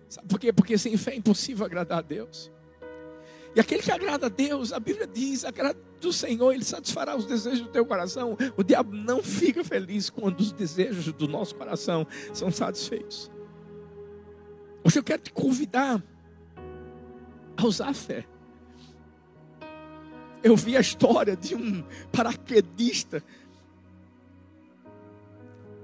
Sabe 0.08 0.28
por 0.28 0.40
quê? 0.40 0.52
Porque 0.52 0.78
sem 0.78 0.96
fé 0.96 1.12
é 1.12 1.16
impossível 1.16 1.66
agradar 1.66 1.98
a 1.98 2.02
Deus. 2.02 2.50
E 3.54 3.60
aquele 3.60 3.82
que 3.82 3.92
agrada 3.92 4.26
a 4.26 4.28
Deus, 4.28 4.72
a 4.72 4.80
Bíblia 4.80 5.06
diz, 5.06 5.44
agrada 5.44 5.78
do 6.00 6.12
Senhor, 6.12 6.52
Ele 6.52 6.64
satisfará 6.64 7.14
os 7.14 7.26
desejos 7.26 7.60
do 7.60 7.68
teu 7.68 7.84
coração. 7.84 8.36
O 8.56 8.64
diabo 8.64 8.96
não 8.96 9.22
fica 9.22 9.62
feliz 9.62 10.10
quando 10.10 10.40
os 10.40 10.52
desejos 10.52 11.12
do 11.12 11.28
nosso 11.28 11.54
coração 11.54 12.06
são 12.32 12.50
satisfeitos. 12.50 13.30
Hoje 14.84 14.98
eu 14.98 15.02
quero 15.02 15.22
te 15.22 15.32
convidar 15.32 16.04
a 17.56 17.66
usar 17.66 17.88
a 17.88 17.94
fé. 17.94 18.26
Eu 20.42 20.54
vi 20.54 20.76
a 20.76 20.80
história 20.80 21.34
de 21.34 21.54
um 21.54 21.82
paraquedista. 22.12 23.24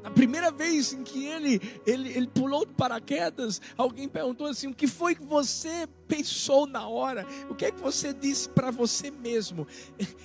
Na 0.03 0.11
primeira 0.11 0.51
vez 0.51 0.93
em 0.93 1.03
que 1.03 1.25
ele, 1.25 1.61
ele, 1.87 2.11
ele 2.11 2.27
pulou 2.27 2.67
de 2.67 2.75
paraquedas, 2.75 3.61
alguém 3.75 4.07
perguntou 4.07 4.47
assim: 4.47 4.67
O 4.67 4.75
que 4.75 4.87
foi 4.87 5.15
que 5.15 5.25
você 5.25 5.89
pensou 6.07 6.67
na 6.67 6.87
hora? 6.87 7.27
O 7.49 7.55
que 7.55 7.65
é 7.65 7.71
que 7.71 7.81
você 7.81 8.13
disse 8.13 8.51
para 8.51 8.71
você 8.71 9.11
mesmo? 9.11 9.67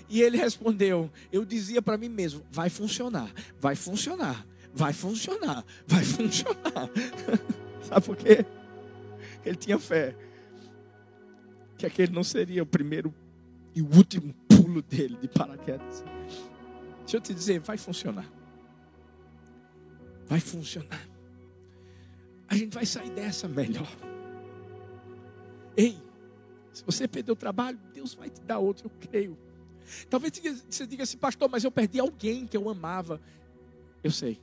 E 0.09 0.21
ele 0.21 0.37
respondeu: 0.37 1.09
Eu 1.31 1.45
dizia 1.45 1.81
para 1.81 1.97
mim 1.97 2.09
mesmo: 2.09 2.45
Vai 2.51 2.69
funcionar, 2.69 3.31
vai 3.57 3.75
funcionar, 3.75 4.45
vai 4.73 4.91
funcionar, 4.91 5.63
vai 5.87 6.03
funcionar. 6.03 6.89
Sabe 7.87 8.05
por 8.05 8.17
quê? 8.17 8.45
Ele 9.45 9.55
tinha 9.55 9.77
fé 9.77 10.15
que 11.77 11.85
aquele 11.85 12.11
não 12.11 12.23
seria 12.23 12.63
o 12.63 12.65
primeiro 12.65 13.13
e 13.75 13.81
o 13.81 13.95
último 13.95 14.33
pulo 14.47 14.81
dele 14.81 15.17
de 15.21 15.27
paraquedas. 15.27 16.03
Deixa 16.99 17.17
eu 17.17 17.21
te 17.21 17.33
dizer, 17.33 17.59
vai 17.59 17.77
funcionar. 17.77 18.25
Vai 20.27 20.39
funcionar. 20.39 21.07
A 22.47 22.55
gente 22.55 22.73
vai 22.73 22.85
sair 22.85 23.11
dessa 23.11 23.47
melhor. 23.47 23.87
Ei, 25.77 25.97
se 26.71 26.83
você 26.83 27.07
perdeu 27.07 27.33
o 27.33 27.37
trabalho, 27.37 27.79
Deus 27.93 28.13
vai 28.13 28.29
te 28.29 28.41
dar 28.41 28.59
outro, 28.59 28.87
eu 28.87 29.09
creio. 29.09 29.37
Talvez 30.09 30.41
você 30.69 30.87
diga 30.87 31.03
assim, 31.03 31.17
pastor, 31.17 31.49
mas 31.49 31.63
eu 31.63 31.71
perdi 31.71 31.99
alguém 31.99 32.47
que 32.47 32.57
eu 32.57 32.69
amava. 32.69 33.21
Eu 34.03 34.11
sei. 34.11 34.39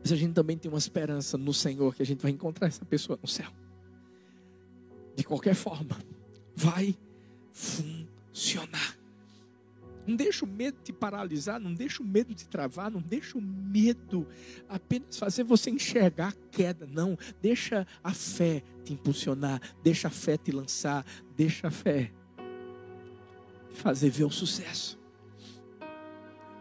Mas 0.00 0.12
a 0.12 0.16
gente 0.16 0.32
também 0.32 0.56
tem 0.56 0.70
uma 0.70 0.78
esperança 0.78 1.36
no 1.36 1.52
Senhor 1.52 1.94
que 1.94 2.02
a 2.02 2.06
gente 2.06 2.20
vai 2.22 2.30
encontrar 2.30 2.66
essa 2.66 2.84
pessoa 2.84 3.18
no 3.20 3.28
céu. 3.28 3.50
De 5.14 5.24
qualquer 5.24 5.54
forma, 5.54 5.98
vai 6.56 6.96
funcionar. 7.52 8.98
Não 10.06 10.16
deixa 10.16 10.44
o 10.44 10.48
medo 10.48 10.78
te 10.82 10.92
paralisar, 10.92 11.60
não 11.60 11.74
deixa 11.74 12.02
o 12.02 12.06
medo 12.06 12.34
te 12.34 12.48
travar, 12.48 12.90
não 12.90 13.00
deixa 13.00 13.38
o 13.38 13.40
medo 13.40 14.26
apenas 14.68 15.16
fazer 15.16 15.44
você 15.44 15.70
enxergar 15.70 16.28
a 16.28 16.50
queda. 16.50 16.86
Não, 16.86 17.18
deixa 17.40 17.86
a 18.02 18.12
fé 18.12 18.62
te 18.84 18.92
impulsionar, 18.94 19.60
deixa 19.84 20.08
a 20.08 20.10
fé 20.10 20.36
te 20.36 20.50
lançar, 20.50 21.04
deixa 21.36 21.68
a 21.68 21.70
fé 21.70 22.12
fazer 23.72 24.10
ver 24.10 24.24
o 24.24 24.30
sucesso. 24.30 24.99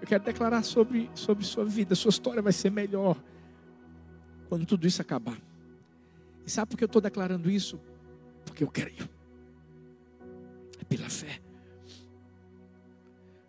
Eu 0.01 0.07
quero 0.07 0.23
declarar 0.23 0.63
sobre, 0.63 1.09
sobre 1.13 1.45
sua 1.45 1.65
vida, 1.65 1.95
sua 1.95 2.09
história 2.09 2.41
vai 2.41 2.53
ser 2.53 2.71
melhor 2.71 3.17
quando 4.47 4.65
tudo 4.65 4.87
isso 4.87 5.01
acabar. 5.01 5.37
E 6.45 6.49
sabe 6.49 6.71
por 6.71 6.77
que 6.77 6.83
eu 6.83 6.87
estou 6.87 7.01
declarando 7.01 7.49
isso? 7.49 7.79
Porque 8.45 8.63
eu 8.63 8.67
creio. 8.69 9.07
É 10.79 10.83
pela 10.85 11.09
fé. 11.09 11.39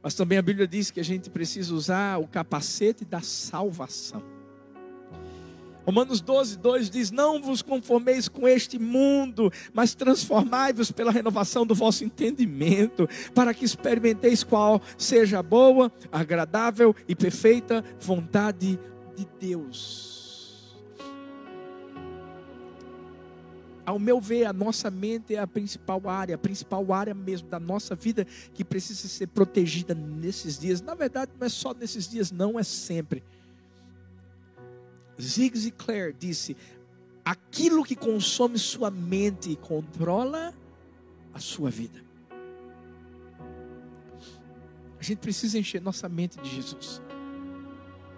Mas 0.03 0.15
também 0.15 0.39
a 0.39 0.43
Bíblia 0.43 0.67
diz 0.67 0.91
que 0.91 1.01
a 1.01 1.05
gente 1.05 1.31
precisa 1.31 1.75
usar 1.75 2.19
o 2.19 2.27
capacete 2.27 3.05
da 3.05 3.21
salvação. 3.21 4.40
Romanos 5.85 6.21
12, 6.21 6.59
2 6.59 6.91
diz: 6.91 7.11
Não 7.11 7.41
vos 7.41 7.63
conformeis 7.63 8.29
com 8.29 8.47
este 8.47 8.79
mundo, 8.79 9.53
mas 9.73 9.95
transformai-vos 9.95 10.91
pela 10.91 11.11
renovação 11.11 11.67
do 11.67 11.75
vosso 11.75 12.05
entendimento, 12.05 13.09
para 13.35 13.55
que 13.55 13.65
experimenteis 13.65 14.45
qual 14.45 14.81
seja 14.97 15.39
a 15.39 15.43
boa, 15.43 15.91
agradável 16.13 16.95
e 17.09 17.15
perfeita 17.15 17.85
vontade 17.99 18.79
de 19.17 19.29
Deus. 19.39 20.21
Ao 23.85 23.99
meu 23.99 24.21
ver, 24.21 24.45
a 24.45 24.53
nossa 24.53 24.89
mente 24.89 25.35
é 25.35 25.41
a 25.41 25.49
principal 25.49 26.09
área, 26.09 26.37
a 26.37 26.39
principal 26.39 26.93
área 26.93 27.13
mesmo 27.13 27.49
da 27.49 27.59
nossa 27.59 27.97
vida 27.97 28.25
que 28.55 28.65
precisa 28.65 29.09
ser 29.09 29.27
protegida 29.27 29.95
nesses 29.95 30.57
dias. 30.57 30.81
Na 30.81 30.95
verdade, 30.95 31.33
não 31.37 31.45
é 31.45 31.51
só 31.51 31.75
nesses 31.75 32.07
dias, 32.07 32.31
não, 32.31 32.57
é 32.57 32.63
sempre. 32.63 33.25
Zig 35.21 35.57
Ziglar 35.57 36.13
disse: 36.13 36.57
aquilo 37.25 37.85
que 37.85 37.95
consome 37.95 38.59
sua 38.59 38.91
mente 38.91 39.57
controla 39.57 40.55
a 41.33 41.39
sua 41.39 41.71
vida. 41.71 42.03
A 44.99 45.03
gente 45.03 45.19
precisa 45.19 45.59
encher 45.59 45.81
nossa 45.81 46.09
mente 46.09 46.39
de 46.41 46.49
Jesus. 46.49 47.01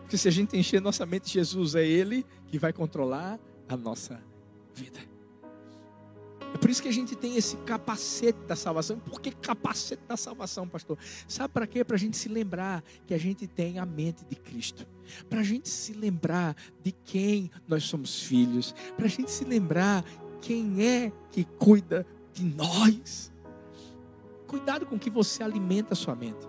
Porque 0.00 0.18
se 0.18 0.28
a 0.28 0.32
gente 0.32 0.56
encher 0.56 0.80
nossa 0.80 1.06
mente 1.06 1.26
de 1.26 1.32
Jesus, 1.34 1.74
é 1.74 1.86
Ele 1.86 2.26
que 2.48 2.58
vai 2.58 2.72
controlar 2.72 3.38
a 3.68 3.76
nossa 3.76 4.20
vida. 4.74 5.11
Por 6.62 6.70
isso 6.70 6.80
que 6.80 6.88
a 6.88 6.92
gente 6.92 7.16
tem 7.16 7.36
esse 7.36 7.56
capacete 7.56 8.38
da 8.46 8.54
salvação. 8.54 8.96
Por 8.96 9.20
que 9.20 9.32
capacete 9.32 10.00
da 10.06 10.16
salvação, 10.16 10.68
pastor? 10.68 10.96
Sabe 11.26 11.52
para 11.52 11.66
quê? 11.66 11.82
Para 11.82 11.96
a 11.96 11.98
gente 11.98 12.16
se 12.16 12.28
lembrar 12.28 12.84
que 13.04 13.12
a 13.12 13.18
gente 13.18 13.48
tem 13.48 13.80
a 13.80 13.84
mente 13.84 14.24
de 14.30 14.36
Cristo. 14.36 14.86
Para 15.28 15.40
a 15.40 15.42
gente 15.42 15.68
se 15.68 15.92
lembrar 15.92 16.54
de 16.80 16.92
quem 16.92 17.50
nós 17.66 17.82
somos 17.82 18.22
filhos. 18.22 18.76
Para 18.96 19.06
a 19.06 19.08
gente 19.08 19.28
se 19.32 19.44
lembrar 19.44 20.04
quem 20.40 20.86
é 20.86 21.10
que 21.32 21.42
cuida 21.42 22.06
de 22.32 22.44
nós. 22.44 23.32
Cuidado 24.46 24.86
com 24.86 24.96
que 24.96 25.10
você 25.10 25.42
alimenta 25.42 25.94
a 25.94 25.96
sua 25.96 26.14
mente. 26.14 26.46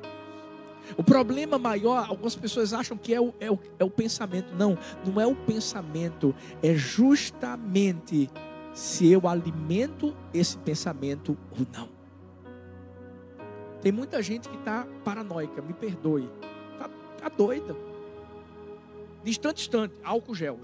O 0.95 1.03
problema 1.03 1.57
maior, 1.57 2.07
algumas 2.07 2.35
pessoas 2.35 2.71
acham 2.71 2.95
que 2.95 3.15
é 3.15 3.19
o, 3.19 3.33
é 3.39 3.49
o, 3.49 3.57
é 3.79 3.83
o 3.83 3.89
pensamento. 3.89 4.53
Não, 4.53 4.77
não 5.03 5.19
é 5.19 5.25
o 5.25 5.35
pensamento. 5.35 6.35
É 6.61 6.75
justamente 6.75 8.29
se 8.73 9.11
eu 9.11 9.27
alimento 9.27 10.15
esse 10.33 10.57
pensamento 10.57 11.37
ou 11.51 11.65
não. 11.71 11.89
Tem 13.81 13.91
muita 13.91 14.21
gente 14.21 14.49
que 14.49 14.55
está 14.55 14.87
paranoica, 15.03 15.61
me 15.61 15.73
perdoe. 15.73 16.29
Está 16.71 16.89
tá 17.17 17.29
doida. 17.29 17.75
De 19.23 19.29
instante, 19.29 19.61
instante, 19.61 19.93
álcool 20.03 20.33
gel. 20.33 20.59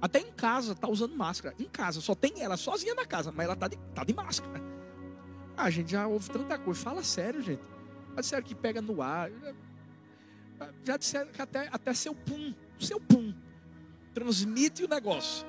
Até 0.00 0.20
em 0.20 0.30
casa 0.32 0.72
está 0.72 0.88
usando 0.88 1.16
máscara. 1.16 1.54
Em 1.58 1.64
casa, 1.64 2.00
só 2.00 2.14
tem 2.14 2.42
ela 2.42 2.56
sozinha 2.56 2.94
na 2.94 3.04
casa, 3.04 3.32
mas 3.32 3.44
ela 3.44 3.54
está 3.54 3.68
de, 3.68 3.76
tá 3.94 4.04
de 4.04 4.14
máscara. 4.14 4.62
Ah, 5.56 5.64
a 5.64 5.70
gente 5.70 5.90
já 5.90 6.06
ouve 6.06 6.30
tanta 6.30 6.58
coisa. 6.58 6.80
Fala 6.80 7.02
sério, 7.02 7.42
gente. 7.42 7.62
Já 8.14 8.20
disseram 8.20 8.42
que 8.42 8.54
pega 8.54 8.80
no 8.82 9.02
ar. 9.02 9.30
Já 10.84 10.96
disseram 10.96 11.30
que 11.32 11.40
até, 11.40 11.68
até 11.72 11.94
seu 11.94 12.14
pum, 12.14 12.54
seu 12.78 13.00
pum, 13.00 13.32
transmite 14.12 14.84
o 14.84 14.88
negócio. 14.88 15.46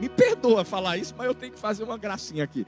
Me 0.00 0.08
perdoa 0.08 0.64
falar 0.64 0.96
isso, 0.96 1.14
mas 1.16 1.26
eu 1.26 1.34
tenho 1.34 1.52
que 1.52 1.58
fazer 1.58 1.84
uma 1.84 1.96
gracinha 1.96 2.44
aqui. 2.44 2.64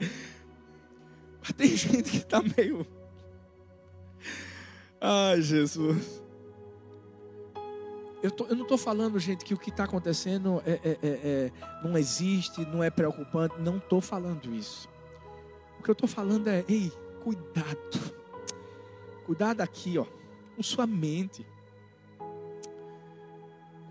Mas 1.41 1.51
tem 1.53 1.67
gente 1.75 2.11
que 2.11 2.17
está 2.17 2.41
meio. 2.41 2.85
Ai, 4.99 5.41
Jesus. 5.41 6.23
Eu, 8.23 8.31
tô, 8.31 8.45
eu 8.45 8.55
não 8.55 8.63
estou 8.63 8.77
falando, 8.77 9.19
gente, 9.19 9.45
que 9.45 9.53
o 9.53 9.57
que 9.57 9.69
está 9.69 9.83
acontecendo 9.83 10.59
é, 10.65 10.71
é, 10.71 10.79
é, 10.83 10.97
é, 11.03 11.51
não 11.83 11.95
existe, 11.95 12.65
não 12.65 12.83
é 12.83 12.89
preocupante. 12.89 13.55
Não 13.59 13.77
estou 13.77 14.01
falando 14.01 14.51
isso. 14.53 14.89
O 15.79 15.83
que 15.83 15.89
eu 15.89 15.93
estou 15.93 16.09
falando 16.09 16.47
é, 16.47 16.65
ei, 16.67 16.91
cuidado. 17.23 18.15
Cuidado 19.25 19.61
aqui, 19.61 19.97
ó, 19.99 20.05
com 20.55 20.63
sua 20.63 20.87
mente. 20.87 21.45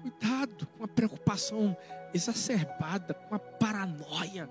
Cuidado 0.05 0.67
com 0.77 0.85
a 0.85 0.89
preocupação 0.89 1.75
exacerbada, 2.13 3.15
com 3.15 3.35
a 3.35 3.39
paranoia. 3.39 4.51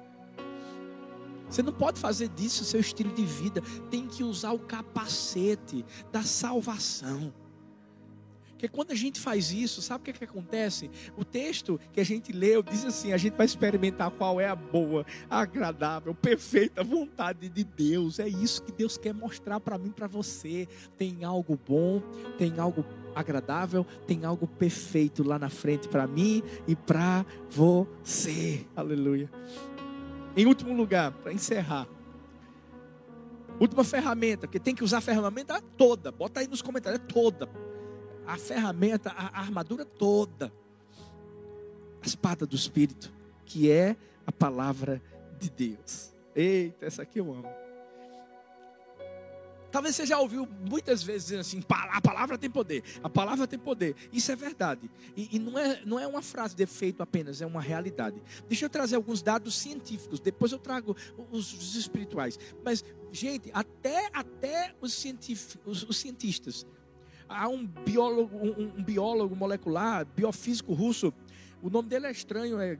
Você 1.47 1.61
não 1.61 1.71
pode 1.71 1.99
fazer 1.99 2.29
disso 2.29 2.65
seu 2.65 2.79
estilo 2.79 3.13
de 3.13 3.23
vida. 3.23 3.61
Tem 3.91 4.07
que 4.07 4.23
usar 4.23 4.51
o 4.53 4.57
capacete 4.57 5.85
da 6.11 6.23
salvação. 6.23 7.31
Porque 8.47 8.67
quando 8.67 8.93
a 8.93 8.95
gente 8.95 9.19
faz 9.19 9.51
isso, 9.51 9.79
sabe 9.79 10.01
o 10.01 10.05
que, 10.05 10.09
é 10.09 10.13
que 10.13 10.23
acontece? 10.23 10.89
O 11.15 11.23
texto 11.23 11.79
que 11.91 11.99
a 11.99 12.03
gente 12.03 12.31
leu 12.31 12.63
diz 12.63 12.83
assim: 12.83 13.13
a 13.13 13.17
gente 13.17 13.35
vai 13.35 13.45
experimentar 13.45 14.09
qual 14.09 14.41
é 14.41 14.47
a 14.47 14.55
boa, 14.55 15.05
a 15.29 15.41
agradável, 15.41 16.15
perfeita 16.15 16.83
vontade 16.83 17.47
de 17.47 17.63
Deus. 17.63 18.17
É 18.17 18.27
isso 18.27 18.63
que 18.63 18.71
Deus 18.71 18.97
quer 18.97 19.13
mostrar 19.13 19.59
para 19.59 19.77
mim, 19.77 19.91
para 19.91 20.07
você. 20.07 20.67
Tem 20.97 21.23
algo 21.23 21.59
bom, 21.67 22.01
tem 22.39 22.57
algo 22.57 22.83
agradável, 23.15 23.85
tem 24.07 24.25
algo 24.25 24.47
perfeito 24.47 25.23
lá 25.23 25.37
na 25.37 25.49
frente 25.49 25.87
para 25.87 26.07
mim 26.07 26.43
e 26.67 26.75
para 26.75 27.25
você. 27.49 28.65
Aleluia. 28.75 29.29
Em 30.35 30.45
último 30.45 30.73
lugar, 30.73 31.11
para 31.11 31.31
encerrar. 31.31 31.87
Última 33.59 33.83
ferramenta, 33.83 34.47
porque 34.47 34.59
tem 34.59 34.73
que 34.73 34.83
usar 34.83 34.97
a 34.97 35.01
ferramenta 35.01 35.61
toda. 35.77 36.11
Bota 36.11 36.39
aí 36.39 36.47
nos 36.47 36.61
comentários, 36.61 37.01
é 37.01 37.05
toda. 37.05 37.47
A 38.25 38.37
ferramenta, 38.37 39.11
a 39.11 39.39
armadura 39.39 39.85
toda. 39.85 40.51
A 42.01 42.05
espada 42.05 42.45
do 42.45 42.55
Espírito, 42.55 43.13
que 43.45 43.69
é 43.69 43.95
a 44.25 44.31
palavra 44.31 45.01
de 45.39 45.49
Deus. 45.49 46.13
Eita, 46.35 46.85
essa 46.85 47.03
aqui 47.03 47.19
eu 47.19 47.31
amo. 47.31 47.62
Talvez 49.73 49.95
você 49.95 50.05
já 50.05 50.19
ouviu 50.19 50.47
muitas 50.69 51.01
vezes 51.01 51.31
assim: 51.31 51.63
a 51.67 51.99
palavra 51.99 52.37
tem 52.37 52.47
poder, 52.47 52.83
a 53.03 53.09
palavra 53.09 53.47
tem 53.47 53.57
poder. 53.57 53.95
Isso 54.13 54.31
é 54.31 54.35
verdade. 54.35 54.87
E, 55.17 55.35
e, 55.35 55.39
não, 55.39 55.57
é, 55.57 55.81
não 55.83 55.99
é 55.99 56.05
uma 56.05 56.21
frase 56.21 56.55
de 56.55 56.61
efeito 56.61 57.01
apenas, 57.01 57.41
é 57.41 57.45
uma 57.47 57.59
realidade. 57.59 58.21
Deixa 58.47 58.65
eu 58.65 58.69
trazer 58.69 58.97
alguns 58.97 59.23
dados 59.23 59.55
científicos, 59.55 60.19
depois 60.19 60.51
eu 60.51 60.59
trago 60.59 60.95
os, 61.31 61.51
os 61.53 61.75
espirituais. 61.75 62.37
Mas, 62.63 62.85
gente, 63.11 63.49
até, 63.51 64.11
até 64.13 64.75
os, 64.79 64.93
científicos, 64.93 65.57
os, 65.65 65.89
os 65.89 65.97
cientistas. 65.97 66.67
Há 67.27 67.47
um 67.47 67.65
biólogo, 67.65 68.37
um, 68.37 68.77
um 68.77 68.83
biólogo 68.83 69.35
molecular, 69.35 70.05
biofísico 70.05 70.71
russo, 70.71 71.11
o 71.63 71.69
nome 71.69 71.89
dele 71.89 72.05
é 72.05 72.11
estranho, 72.11 72.59
é 72.59 72.77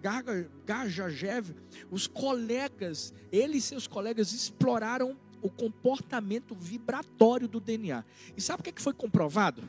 Gajajev. 0.64 1.56
Os 1.89 2.06
colegas, 2.06 3.12
ele 3.32 3.58
e 3.58 3.62
seus 3.62 3.88
colegas 3.88 4.32
exploraram 4.32 5.18
o 5.44 5.50
comportamento 5.50 6.56
vibratório 6.56 7.48
do 7.48 7.60
DNA. 7.60 8.04
E 8.36 8.41
sabe 8.41 8.62
o 8.62 8.74
que 8.74 8.82
foi 8.82 8.94
comprovado? 8.94 9.62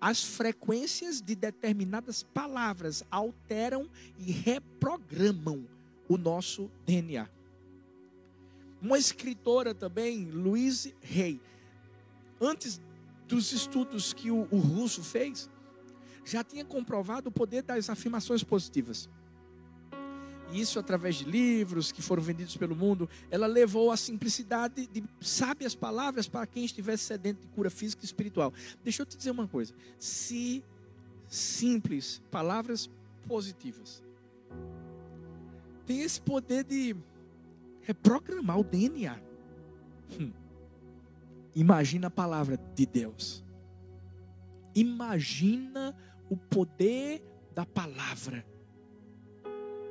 As 0.00 0.24
frequências 0.24 1.20
de 1.20 1.36
determinadas 1.36 2.22
palavras 2.22 3.04
alteram 3.10 3.88
e 4.18 4.32
reprogramam 4.32 5.68
o 6.08 6.16
nosso 6.16 6.70
DNA. 6.84 7.28
Uma 8.80 8.98
escritora 8.98 9.74
também, 9.74 10.30
Louise 10.30 10.94
Hay, 11.02 11.40
antes 12.40 12.80
dos 13.28 13.52
estudos 13.52 14.12
que 14.12 14.30
o, 14.30 14.48
o 14.50 14.58
russo 14.58 15.02
fez, 15.02 15.50
já 16.24 16.42
tinha 16.42 16.64
comprovado 16.64 17.28
o 17.28 17.32
poder 17.32 17.62
das 17.62 17.88
afirmações 17.88 18.42
positivas. 18.42 19.08
E 20.52 20.60
isso 20.60 20.78
através 20.78 21.16
de 21.16 21.24
livros 21.24 21.90
que 21.90 22.00
foram 22.00 22.22
vendidos 22.22 22.56
pelo 22.56 22.76
mundo, 22.76 23.08
ela 23.30 23.46
levou 23.46 23.90
a 23.90 23.96
simplicidade 23.96 24.86
de 24.86 25.02
sábias 25.20 25.74
palavras 25.74 26.28
para 26.28 26.46
quem 26.46 26.64
estivesse 26.64 27.04
sedento 27.04 27.40
de 27.40 27.48
cura 27.48 27.70
física 27.70 28.02
e 28.02 28.06
espiritual. 28.06 28.52
Deixa 28.84 29.02
eu 29.02 29.06
te 29.06 29.16
dizer 29.16 29.30
uma 29.30 29.48
coisa: 29.48 29.74
se 29.98 30.62
simples, 31.28 32.22
palavras 32.30 32.88
positivas, 33.26 34.02
tem 35.84 36.02
esse 36.02 36.20
poder 36.20 36.64
de 36.64 36.96
reprogramar 37.82 38.58
o 38.58 38.64
DNA. 38.64 39.18
Hum. 40.20 40.32
Imagina 41.54 42.08
a 42.08 42.10
palavra 42.10 42.58
de 42.74 42.86
Deus. 42.86 43.44
Imagina 44.74 45.96
o 46.28 46.36
poder 46.36 47.22
da 47.54 47.64
palavra 47.64 48.44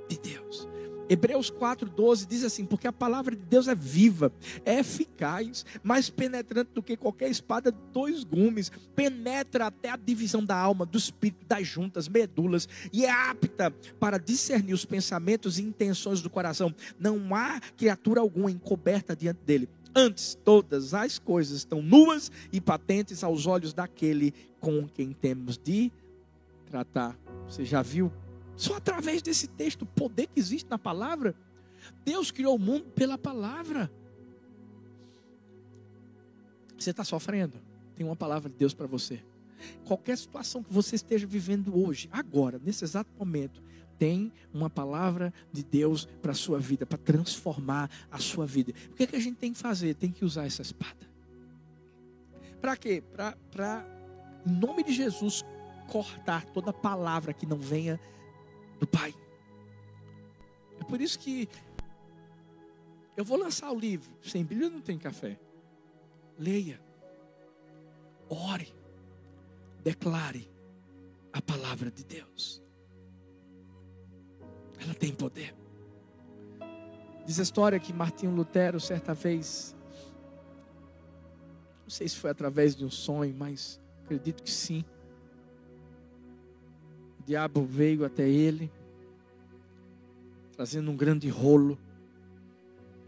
de 0.08 0.18
Deus. 0.18 0.68
Hebreus 1.08 1.52
4,12 1.52 2.26
diz 2.28 2.44
assim: 2.44 2.66
Porque 2.66 2.88
a 2.88 2.94
palavra 2.94 3.36
de 3.36 3.44
Deus 3.44 3.68
é 3.68 3.76
viva, 3.76 4.32
é 4.66 4.80
eficaz, 4.80 5.66
mais 5.84 6.10
penetrante 6.10 6.72
do 6.74 6.82
que 6.82 6.98
qualquer 6.98 7.30
espada 7.30 7.72
de 7.72 7.78
dois 7.94 8.24
gumes, 8.24 8.72
penetra 8.96 9.68
até 9.68 9.90
a 9.90 9.96
divisão 9.96 10.44
da 10.44 10.58
alma, 10.58 10.86
do 10.86 10.98
espírito, 10.98 11.46
das 11.46 11.68
juntas, 11.68 12.08
medulas, 12.08 12.68
e 12.92 13.06
é 13.06 13.12
apta 13.12 13.72
para 14.00 14.18
discernir 14.18 14.74
os 14.74 14.86
pensamentos 14.86 15.60
e 15.60 15.64
intenções 15.64 16.22
do 16.22 16.30
coração. 16.30 16.74
Não 17.00 17.36
há 17.36 17.60
criatura 17.78 18.22
alguma 18.22 18.52
encoberta 18.52 19.16
diante 19.16 19.42
dele. 19.46 19.70
Antes, 19.98 20.38
todas 20.44 20.94
as 20.94 21.18
coisas 21.18 21.60
estão 21.60 21.82
nuas 21.82 22.30
e 22.52 22.60
patentes 22.60 23.24
aos 23.24 23.46
olhos 23.46 23.74
daquele 23.74 24.34
com 24.60 24.88
quem 24.90 25.14
temos 25.14 25.58
de 25.58 25.90
tratar. 26.66 27.18
Você 27.48 27.64
já 27.64 27.82
viu? 27.82 28.12
Só 28.56 28.76
através 28.76 29.22
desse 29.22 29.48
texto, 29.48 29.84
o 29.84 29.86
poder 29.86 30.28
que 30.28 30.40
existe 30.40 30.70
na 30.70 30.78
palavra. 30.78 31.36
Deus 32.04 32.32
criou 32.32 32.56
o 32.56 32.60
mundo 32.60 32.86
pela 32.96 33.18
palavra. 33.18 33.92
Você 36.78 36.92
está 36.92 37.04
sofrendo? 37.04 37.54
Tem 37.96 38.06
uma 38.06 38.16
palavra 38.16 38.50
de 38.50 38.56
Deus 38.56 38.74
para 38.74 38.88
você. 38.88 39.22
Qualquer 39.86 40.18
situação 40.18 40.64
que 40.64 40.74
você 40.74 40.96
esteja 40.96 41.26
vivendo 41.26 41.78
hoje, 41.78 42.10
agora, 42.12 42.60
nesse 42.64 42.84
exato 42.84 43.10
momento, 43.18 43.64
tem 43.98 44.32
uma 44.54 44.70
palavra 44.70 45.34
de 45.52 45.64
Deus 45.64 46.06
para 46.22 46.32
a 46.32 46.36
sua 46.36 46.60
vida, 46.60 46.86
para 46.86 46.98
transformar 46.98 47.90
a 48.12 48.20
sua 48.20 48.46
vida. 48.46 48.74
O 48.92 48.96
que, 48.96 49.04
é 49.04 49.08
que 49.08 49.16
a 49.16 49.20
gente 49.20 49.38
tem 49.38 49.54
que 49.54 49.58
fazer? 49.58 49.96
Tem 49.96 50.12
que 50.12 50.26
usar 50.26 50.46
essa 50.46 50.62
espada. 50.62 51.10
Para 52.60 52.76
quê? 52.76 53.04
Para, 53.52 53.86
em 54.46 54.52
nome 54.52 54.84
de 54.84 54.94
Jesus, 54.94 55.46
cortar 55.88 56.46
toda 56.46 56.74
palavra 56.74 57.34
que 57.34 57.46
não 57.46 57.58
venha 57.58 58.00
do 58.86 58.88
Pai. 58.88 59.14
É 60.80 60.84
por 60.84 61.02
isso 61.02 61.18
que 61.18 61.50
eu 63.18 63.26
vou 63.26 63.38
lançar 63.38 63.72
o 63.72 63.80
livro. 63.80 64.16
Sem 64.22 64.46
Bíblia 64.46 64.70
não 64.70 64.80
tem 64.80 64.98
café. 64.98 65.40
Leia. 66.38 66.80
Ore. 68.30 68.74
Declare 69.84 70.50
a 71.34 71.42
palavra 71.42 71.90
de 71.90 72.04
Deus. 72.04 72.62
Ela 74.80 74.94
tem 74.94 75.14
poder. 75.14 75.56
Diz 77.26 77.40
a 77.40 77.44
história 77.44 77.80
que 77.80 77.92
Martinho 77.92 78.36
Lutero, 78.36 78.80
certa 78.80 79.14
vez, 79.14 79.76
não 81.84 81.90
sei 81.90 82.08
se 82.08 82.18
foi 82.18 82.30
através 82.30 82.76
de 82.76 82.86
um 82.86 82.90
sonho, 82.90 83.34
mas 83.36 83.80
acredito 84.04 84.44
que 84.44 84.52
sim. 84.52 84.86
Diabo 87.26 87.66
veio 87.66 88.06
até 88.06 88.30
ele, 88.30 88.72
trazendo 90.56 90.92
um 90.92 90.96
grande 90.96 91.28
rolo. 91.28 91.78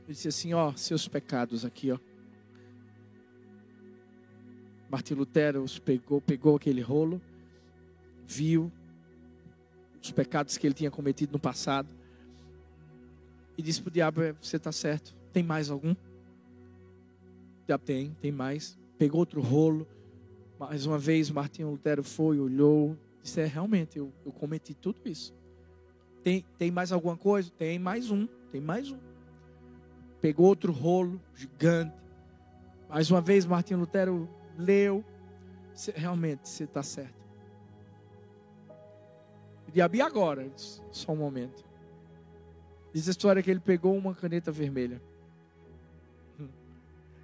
Ele 0.05 0.13
disse 0.13 0.27
assim: 0.27 0.53
Ó, 0.53 0.73
seus 0.75 1.07
pecados 1.07 1.63
aqui, 1.63 1.91
ó. 1.91 1.99
Martinho 4.89 5.19
Lutero 5.19 5.61
os 5.61 5.77
pegou, 5.77 6.19
pegou 6.19 6.55
aquele 6.55 6.81
rolo, 6.81 7.21
viu, 8.25 8.71
os 10.01 10.11
pecados 10.11 10.57
que 10.57 10.65
ele 10.65 10.73
tinha 10.73 10.89
cometido 10.89 11.33
no 11.33 11.39
passado. 11.39 11.93
E 13.55 13.61
disse 13.61 13.81
para 13.81 13.89
o 13.89 13.93
diabo: 13.93 14.21
é, 14.23 14.33
Você 14.41 14.57
está 14.57 14.71
certo, 14.71 15.15
tem 15.31 15.43
mais 15.43 15.69
algum? 15.69 15.91
O 15.91 15.97
diabo 17.67 17.83
tem, 17.83 18.15
tem 18.19 18.31
mais. 18.31 18.75
Pegou 18.97 19.19
outro 19.19 19.41
rolo. 19.41 19.87
Mais 20.59 20.87
uma 20.87 20.97
vez, 20.97 21.29
Martinho 21.29 21.69
Lutero 21.69 22.03
foi, 22.03 22.39
olhou, 22.39 22.97
disse: 23.27 23.41
É, 23.41 23.45
realmente, 23.45 23.99
eu, 23.99 24.11
eu 24.25 24.31
cometi 24.31 24.73
tudo 24.73 24.99
isso. 25.05 25.33
Tem, 26.23 26.43
tem 26.57 26.71
mais 26.71 26.91
alguma 26.91 27.15
coisa? 27.15 27.51
Tem 27.51 27.77
mais 27.77 28.09
um, 28.09 28.27
tem 28.51 28.59
mais 28.59 28.91
um. 28.91 28.97
Pegou 30.19 30.47
outro 30.47 30.71
rolo 30.71 31.21
gigante. 31.35 31.95
Mais 32.89 33.11
uma 33.11 33.21
vez, 33.21 33.45
Martinho 33.45 33.79
Lutero 33.79 34.29
leu. 34.57 35.03
Realmente, 35.95 36.49
você 36.49 36.63
está 36.63 36.81
certo. 36.81 37.15
O 39.67 39.71
diabo, 39.71 39.95
e 39.95 40.01
agora? 40.01 40.49
Só 40.91 41.11
um 41.11 41.17
momento. 41.17 41.63
Diz 42.93 43.07
a 43.07 43.11
história 43.11 43.43
que 43.43 43.51
ele 43.51 43.59
pegou 43.59 43.95
uma 43.95 44.15
caneta 44.15 44.51
vermelha. 44.51 45.01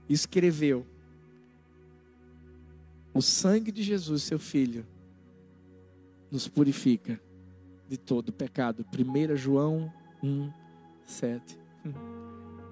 Escreveu. 0.08 0.86
O 3.14 3.22
sangue 3.22 3.72
de 3.72 3.82
Jesus, 3.82 4.24
seu 4.24 4.38
filho, 4.38 4.86
nos 6.34 6.48
purifica 6.48 7.22
de 7.88 7.96
todo 7.96 8.34
pecado. 8.34 8.84
1 8.92 9.36
João 9.38 9.94
1, 10.24 10.52
7. 11.06 11.60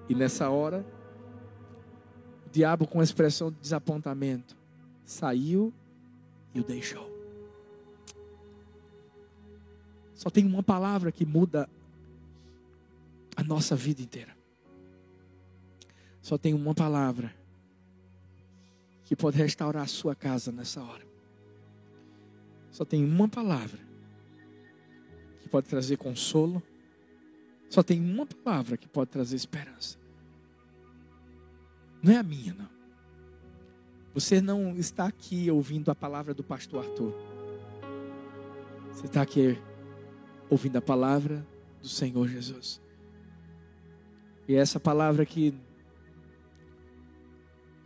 E 0.08 0.16
nessa 0.16 0.50
hora, 0.50 0.84
o 2.44 2.50
diabo, 2.50 2.88
com 2.88 3.00
expressão 3.00 3.52
de 3.52 3.58
desapontamento, 3.60 4.56
saiu 5.04 5.72
e 6.52 6.60
o 6.60 6.64
deixou. 6.64 7.08
Só 10.12 10.28
tem 10.28 10.44
uma 10.44 10.62
palavra 10.62 11.12
que 11.12 11.24
muda 11.24 11.70
a 13.36 13.44
nossa 13.44 13.76
vida 13.76 14.02
inteira. 14.02 14.36
Só 16.20 16.36
tem 16.36 16.52
uma 16.52 16.74
palavra 16.74 17.32
que 19.04 19.14
pode 19.14 19.38
restaurar 19.38 19.84
a 19.84 19.88
sua 19.88 20.16
casa 20.16 20.50
nessa 20.50 20.82
hora. 20.82 21.11
Só 22.72 22.84
tem 22.86 23.04
uma 23.04 23.28
palavra 23.28 23.78
que 25.42 25.48
pode 25.48 25.68
trazer 25.68 25.98
consolo. 25.98 26.62
Só 27.68 27.82
tem 27.82 28.00
uma 28.00 28.26
palavra 28.26 28.76
que 28.76 28.88
pode 28.88 29.10
trazer 29.10 29.36
esperança. 29.36 29.98
Não 32.02 32.12
é 32.12 32.16
a 32.16 32.22
minha, 32.22 32.54
não. 32.54 32.68
Você 34.14 34.40
não 34.40 34.76
está 34.76 35.06
aqui 35.06 35.50
ouvindo 35.50 35.90
a 35.90 35.94
palavra 35.94 36.34
do 36.34 36.42
pastor 36.42 36.84
Arthur. 36.84 37.14
Você 38.90 39.06
está 39.06 39.22
aqui 39.22 39.58
ouvindo 40.50 40.76
a 40.76 40.82
palavra 40.82 41.46
do 41.80 41.88
Senhor 41.88 42.26
Jesus. 42.28 42.80
E 44.48 44.54
é 44.54 44.58
essa 44.58 44.80
palavra 44.80 45.24
que 45.24 45.54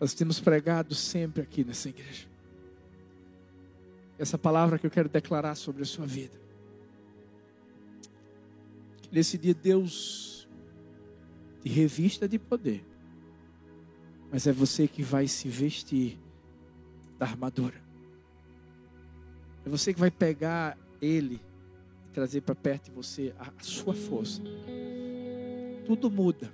nós 0.01 0.14
temos 0.14 0.41
pregado 0.41 0.95
sempre 0.95 1.43
aqui 1.43 1.64
nessa 1.64 1.89
igreja. 1.89 2.36
Essa 4.19 4.39
palavra 4.39 4.79
que 4.79 4.87
eu 4.87 4.91
quero 4.91 5.09
declarar 5.09 5.55
sobre 5.55 5.83
a 5.83 5.87
sua 5.87 6.07
vida. 6.07 6.41
Que 9.03 9.14
nesse 9.14 9.37
dia 9.37 9.55
Deus 9.55 10.49
te 11.61 11.69
revista 11.69 12.29
de 12.29 12.39
poder. 12.39 12.85
Mas 14.31 14.47
é 14.47 14.53
você 14.53 14.89
que 14.89 15.03
vai 15.03 15.29
se 15.29 15.49
vestir 15.49 16.19
da 17.19 17.27
armadura. 17.27 17.81
É 19.64 19.69
você 19.69 19.93
que 19.93 20.01
vai 20.01 20.11
pegar 20.11 20.79
Ele 21.01 21.41
trazer 22.12 22.41
para 22.41 22.55
perto 22.55 22.87
de 22.87 22.93
você 22.93 23.35
a, 23.39 23.49
a 23.49 23.62
sua 23.62 23.93
força. 23.93 24.41
Tudo 25.85 26.11
muda. 26.11 26.51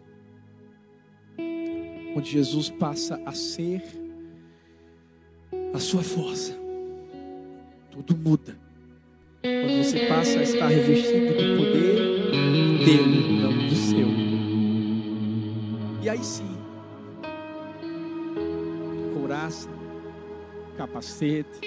Quando 2.13 2.27
Jesus 2.27 2.69
passa 2.69 3.23
a 3.25 3.33
ser 3.33 3.83
a 5.73 5.79
sua 5.79 6.03
força. 6.03 6.62
Tudo 7.93 8.17
muda. 8.17 8.57
Quando 9.43 9.85
você 9.85 10.07
passa 10.07 10.39
a 10.39 10.43
estar 10.43 10.67
revestido 10.67 11.35
do 11.35 11.57
poder 11.57 12.85
dele, 12.85 13.41
não 13.41 13.69
do 13.69 13.75
seu. 13.75 14.09
E 16.03 16.09
aí 16.09 16.25
sim, 16.25 16.57
couraça, 19.15 19.69
capacete, 20.77 21.61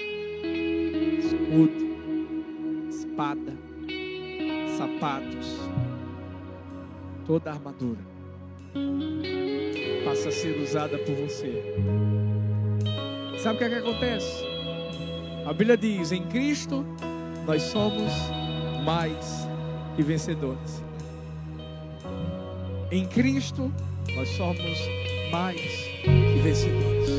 escudo, 1.18 2.88
espada, 2.90 3.52
sapatos, 4.76 5.58
toda 7.26 7.50
a 7.50 7.54
armadura 7.54 8.16
passa 10.06 10.28
a 10.28 10.32
ser 10.32 10.60
usada 10.60 10.96
por 10.98 11.14
você. 11.16 11.62
Sabe 13.38 13.56
o 13.56 13.58
que, 13.58 13.64
é 13.64 13.68
que 13.68 13.74
acontece? 13.74 14.45
A 15.46 15.52
Bíblia 15.52 15.76
diz: 15.76 16.10
em 16.10 16.24
Cristo 16.24 16.84
nós 17.46 17.62
somos 17.62 18.12
mais 18.84 19.46
que 19.94 20.02
vencedores. 20.02 20.82
Em 22.90 23.06
Cristo 23.06 23.72
nós 24.16 24.28
somos 24.30 24.78
mais 25.30 25.60
que 25.60 26.40
vencedores. 26.42 27.10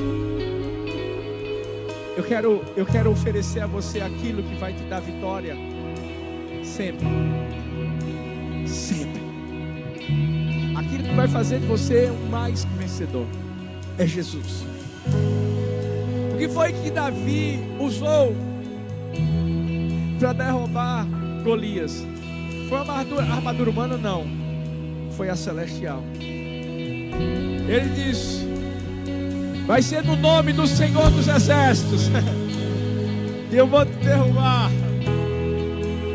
Eu 2.18 2.24
quero, 2.24 2.62
eu 2.76 2.86
quero 2.86 3.12
oferecer 3.12 3.62
a 3.62 3.68
você 3.68 4.02
aquilo 4.02 4.44
que 4.44 4.56
vai 4.56 4.74
te 4.74 4.84
dar 4.84 5.00
vitória 5.00 5.56
sempre. 6.66 7.06
Sempre. 8.68 9.22
Aquilo 10.76 11.04
que 11.04 11.16
vai 11.16 11.30
fazer 11.30 11.60
de 11.62 11.66
você 11.66 12.12
um 12.12 12.30
mais 12.30 12.66
que 12.66 12.74
vencedor 12.74 13.26
é 13.98 14.06
Jesus. 14.06 14.77
O 16.38 16.40
que 16.40 16.48
foi 16.50 16.72
que 16.72 16.92
Davi 16.92 17.60
usou 17.80 18.36
para 20.20 20.34
derrubar 20.34 21.04
Golias? 21.44 22.06
Foi 22.70 22.80
uma 22.80 22.94
armadura, 23.34 23.72
humana? 23.72 23.98
Não. 23.98 24.24
Foi 25.14 25.30
a 25.30 25.36
celestial. 25.36 26.04
Ele 26.22 27.90
disse: 27.96 28.48
Vai 29.66 29.82
ser 29.82 30.04
no 30.04 30.16
nome 30.16 30.54
do 30.54 30.68
Senhor 30.68 31.10
dos 31.10 31.28
Exércitos. 31.28 32.08
eu 33.52 33.66
vou 33.66 33.84
te 33.84 33.94
derrubar. 33.94 34.70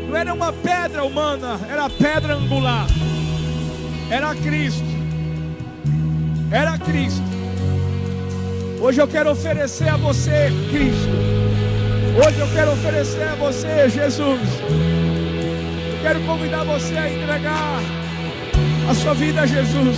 Não 0.07 0.15
era 0.15 0.33
uma 0.33 0.53
pedra 0.53 1.03
humana, 1.03 1.59
era 1.69 1.89
pedra 1.89 2.35
angular. 2.35 2.87
Era 4.09 4.33
Cristo. 4.35 4.87
Era 6.49 6.77
Cristo. 6.77 7.42
Hoje 8.83 8.99
eu 8.99 9.07
quero 9.07 9.31
oferecer 9.31 9.87
a 9.87 9.95
você 9.95 10.51
Cristo. 10.69 11.07
Hoje 12.17 12.37
eu 12.37 12.47
quero 12.49 12.73
oferecer 12.73 13.23
a 13.23 13.35
você 13.35 13.89
Jesus. 13.89 14.41
Eu 15.93 16.01
quero 16.01 16.19
convidar 16.25 16.65
você 16.65 16.97
a 16.97 17.09
entregar 17.09 17.79
a 18.89 18.93
sua 18.93 19.13
vida 19.13 19.43
a 19.43 19.45
Jesus. 19.45 19.97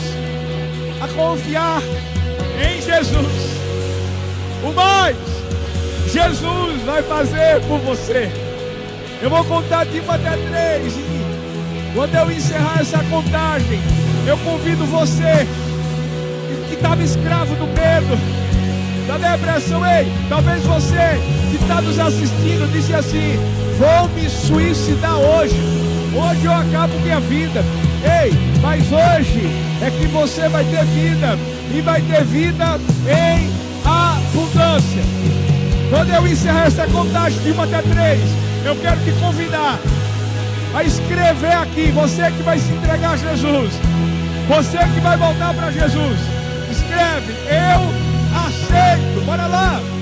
A 1.02 1.08
confiar 1.08 1.82
em 2.62 2.80
Jesus. 2.80 3.60
O 4.64 4.72
mais, 4.72 5.18
Jesus 6.06 6.84
vai 6.84 7.02
fazer 7.02 7.62
por 7.68 7.80
você. 7.80 8.30
Eu 9.20 9.32
vou 9.32 9.44
contar 9.46 9.86
de 9.86 10.00
uma 10.00 10.14
até 10.14 10.38
três. 10.38 10.94
E 10.96 11.92
quando 11.96 12.14
eu 12.14 12.32
encerrar 12.32 12.82
essa 12.82 13.04
contagem, 13.06 13.80
eu 14.28 14.38
convido 14.38 14.86
você 14.86 15.48
que 16.70 16.76
estava 16.76 17.02
escravo 17.02 17.56
do 17.56 17.66
medo, 17.66 18.45
da 19.08 19.18
depressão. 19.18 19.86
Ei, 19.86 20.12
talvez 20.30 20.64
você 20.64 21.20
que 21.52 21.58
está 21.62 21.82
nos 21.82 22.00
assistindo 22.00 22.72
disse 22.72 22.94
assim: 22.94 23.38
Vou 23.78 24.10
me 24.10 24.30
suicidar 24.30 25.18
hoje. 25.18 25.56
Hoje 26.16 26.46
eu 26.46 26.54
acabo 26.54 26.98
minha 27.00 27.20
vida. 27.20 27.64
Ei, 28.24 28.32
mas 28.62 28.84
hoje 28.92 29.50
é 29.82 29.90
que 29.90 30.08
você 30.08 30.48
vai 30.50 30.64
ter 30.66 30.86
vida 30.86 31.38
e 31.74 31.82
vai 31.82 32.02
ter 32.02 32.24
vida 32.24 32.80
em 33.08 33.50
abundância. 33.86 35.04
Quando 35.90 36.10
eu 36.10 36.28
encerrar 36.28 36.68
essa 36.68 36.88
contagem 36.88 37.40
de 37.42 37.52
1 37.52 37.62
até 37.62 37.82
3, 37.82 38.20
eu 38.66 38.76
quero 38.78 39.00
te 39.04 39.12
convidar 39.20 39.80
a 40.74 40.84
escrever 40.84 41.54
aqui, 41.54 41.92
você 41.92 42.32
que 42.32 42.44
vai 42.44 42.60
se 42.60 42.72
entregar 42.72 43.12
a 43.12 43.18
Jesus, 43.18 43.72
você 44.48 44.78
que 44.78 45.00
vai 45.00 45.16
voltar 45.16 45.54
para 45.54 45.72
Jesus, 45.72 46.20
escreve, 46.70 47.34
eu. 47.50 48.05
Bora 49.26 49.48
lá. 49.48 49.95